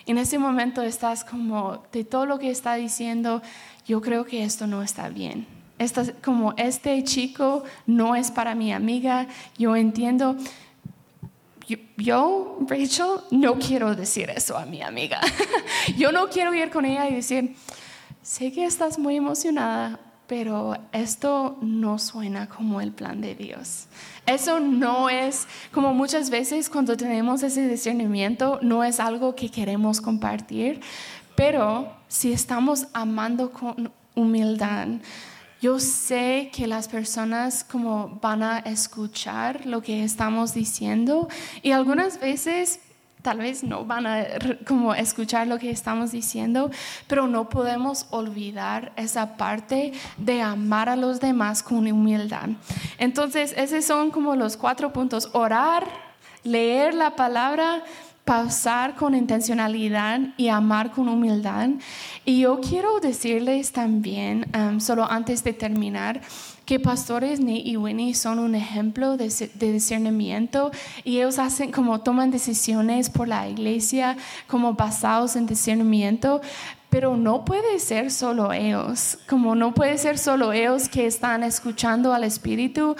En 0.05 0.17
ese 0.17 0.39
momento 0.39 0.81
estás 0.81 1.23
como, 1.23 1.83
de 1.91 2.03
todo 2.03 2.25
lo 2.25 2.39
que 2.39 2.49
está 2.49 2.75
diciendo, 2.75 3.41
yo 3.87 4.01
creo 4.01 4.25
que 4.25 4.43
esto 4.43 4.67
no 4.67 4.81
está 4.81 5.09
bien. 5.09 5.47
Estás 5.77 6.13
como, 6.23 6.53
este 6.57 7.03
chico 7.03 7.63
no 7.85 8.15
es 8.15 8.31
para 8.31 8.55
mi 8.55 8.73
amiga, 8.73 9.27
yo 9.57 9.75
entiendo. 9.75 10.35
Yo, 11.97 12.57
Rachel, 12.67 13.21
no 13.29 13.59
quiero 13.59 13.95
decir 13.95 14.29
eso 14.31 14.57
a 14.57 14.65
mi 14.65 14.81
amiga. 14.81 15.21
yo 15.97 16.11
no 16.11 16.27
quiero 16.29 16.53
ir 16.53 16.71
con 16.71 16.85
ella 16.85 17.07
y 17.07 17.15
decir, 17.15 17.55
sé 18.23 18.51
que 18.51 18.65
estás 18.65 18.97
muy 18.97 19.15
emocionada, 19.15 19.99
pero 20.29 20.77
esto 20.91 21.57
no 21.59 21.97
suena 21.97 22.47
como 22.47 22.81
el 22.81 22.91
plan 22.91 23.19
de 23.19 23.33
Dios. 23.33 23.87
Eso 24.27 24.59
no 24.59 25.09
es, 25.09 25.47
como 25.71 25.91
muchas 25.95 26.29
veces 26.29 26.69
cuando 26.69 26.95
tenemos 26.95 27.41
ese 27.41 27.67
discernimiento, 27.67 28.59
no 28.61 28.83
es 28.83 28.99
algo 28.99 29.33
que 29.35 29.49
queremos 29.49 30.01
compartir, 30.01 30.81
pero 31.35 31.91
si 32.07 32.31
estamos 32.31 32.85
amando 32.93 33.49
con 33.51 33.91
humildad, 34.13 34.87
yo 35.63 35.79
sé 35.79 36.51
que 36.53 36.67
las 36.67 36.87
personas 36.87 37.63
como 37.63 38.19
van 38.21 38.43
a 38.43 38.59
escuchar 38.59 39.65
lo 39.65 39.81
que 39.81 40.03
estamos 40.03 40.53
diciendo 40.53 41.27
y 41.63 41.71
algunas 41.71 42.19
veces 42.19 42.81
tal 43.21 43.39
vez 43.39 43.63
no 43.63 43.85
van 43.85 44.07
a 44.07 44.25
como 44.65 44.93
escuchar 44.93 45.47
lo 45.47 45.59
que 45.59 45.69
estamos 45.69 46.11
diciendo, 46.11 46.71
pero 47.07 47.27
no 47.27 47.49
podemos 47.49 48.05
olvidar 48.11 48.93
esa 48.95 49.35
parte 49.35 49.91
de 50.17 50.41
amar 50.41 50.87
a 50.89 50.95
los 50.95 51.19
demás 51.19 51.61
con 51.61 51.85
humildad. 51.91 52.49
Entonces, 52.97 53.53
esos 53.57 53.83
son 53.83 54.11
como 54.11 54.35
los 54.35 54.55
cuatro 54.55 54.93
puntos. 54.93 55.29
Orar, 55.33 55.85
leer 56.43 56.93
la 56.93 57.15
palabra, 57.15 57.83
pausar 58.23 58.95
con 58.95 59.15
intencionalidad 59.15 60.19
y 60.37 60.49
amar 60.49 60.91
con 60.91 61.09
humildad. 61.09 61.69
Y 62.25 62.41
yo 62.41 62.61
quiero 62.61 62.99
decirles 62.99 63.71
también, 63.71 64.45
solo 64.79 65.09
antes 65.09 65.43
de 65.43 65.53
terminar, 65.53 66.21
que 66.69 66.79
pastores 66.79 67.39
Nate 67.39 67.63
y 67.65 67.77
Winnie 67.77 68.13
son 68.13 68.37
un 68.37 68.53
ejemplo 68.53 69.17
de, 69.17 69.27
discernimiento 69.55 70.69
y 71.03 71.17
ellos 71.17 71.39
hacen 71.39 71.71
como 71.71 72.01
toman 72.01 72.29
decisiones 72.29 73.09
por 73.09 73.27
la 73.27 73.49
iglesia 73.49 74.15
como 74.45 74.75
basados 74.75 75.35
en 75.35 75.47
discernimiento, 75.47 76.41
pero 76.91 77.17
no 77.17 77.43
puede 77.43 77.79
ser 77.79 78.11
solo 78.11 78.53
ellos, 78.53 79.17
como 79.27 79.55
no 79.55 79.73
puede 79.73 79.97
ser 79.97 80.19
solo 80.19 80.53
ellos 80.53 80.89
que 80.89 81.07
están 81.07 81.41
escuchando 81.41 82.13
al 82.13 82.23
Espíritu. 82.23 82.95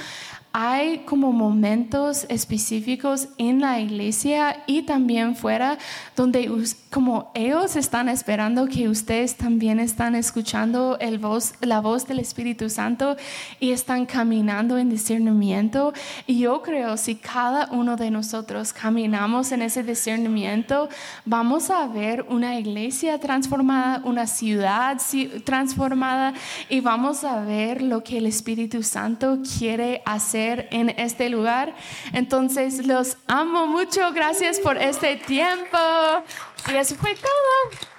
hay 0.52 1.04
como 1.06 1.32
momentos 1.32 2.26
específicos 2.28 3.28
en 3.38 3.62
la 3.62 3.80
iglesia 3.80 4.64
y 4.66 4.82
también 4.82 5.36
fuera 5.36 5.78
donde 6.16 6.50
como 6.92 7.32
ellos 7.36 7.76
están 7.76 8.10
esperando 8.10 8.68
que 8.68 8.90
ustedes 8.90 9.36
también 9.36 9.80
están 9.80 10.16
escuchando 10.16 10.98
el 11.00 11.20
voz, 11.20 11.54
la 11.62 11.82
voz 11.82 12.08
del 12.08 12.20
Espíritu 12.20 12.70
Santo 12.70 13.16
y 13.60 13.72
están 13.72 14.08
caminando 14.08 14.78
en 14.78 14.90
discernimiento. 14.90 15.94
Y 16.26 16.40
yo 16.40 16.64
creo 16.64 16.98
si 16.98 17.16
cada 17.16 17.68
uno 17.72 17.96
de 17.96 18.10
nosotros 18.10 18.74
caminamos 18.74 19.52
en 19.52 19.62
ese 19.62 19.84
discernimiento, 19.84 20.90
vamos 21.26 21.70
a 21.70 21.86
ver 21.86 22.26
una 22.28 22.58
iglesia 22.60 23.20
transformada, 23.20 24.02
una 24.04 24.26
ciudad 24.26 25.00
transformada 25.44 26.34
y 26.70 26.80
vamos 26.80 27.24
a 27.24 27.42
ver 27.42 27.84
lo 27.84 28.04
que 28.04 28.18
el 28.18 28.26
Espíritu 28.26 28.82
Santo 28.82 29.40
quiere 29.58 30.02
hacer 30.06 30.68
en 30.72 30.90
este 30.90 31.30
lugar. 31.30 31.76
Entonces 32.14 32.88
los 32.88 33.18
amo 33.28 33.68
mucho. 33.68 34.12
Gracias 34.12 34.60
por 34.60 34.78
este 34.78 35.18
tiempo. 35.18 35.78
Y 36.68 36.76
eso 36.76 36.96
fue 36.96 37.16
todo. 37.16 37.90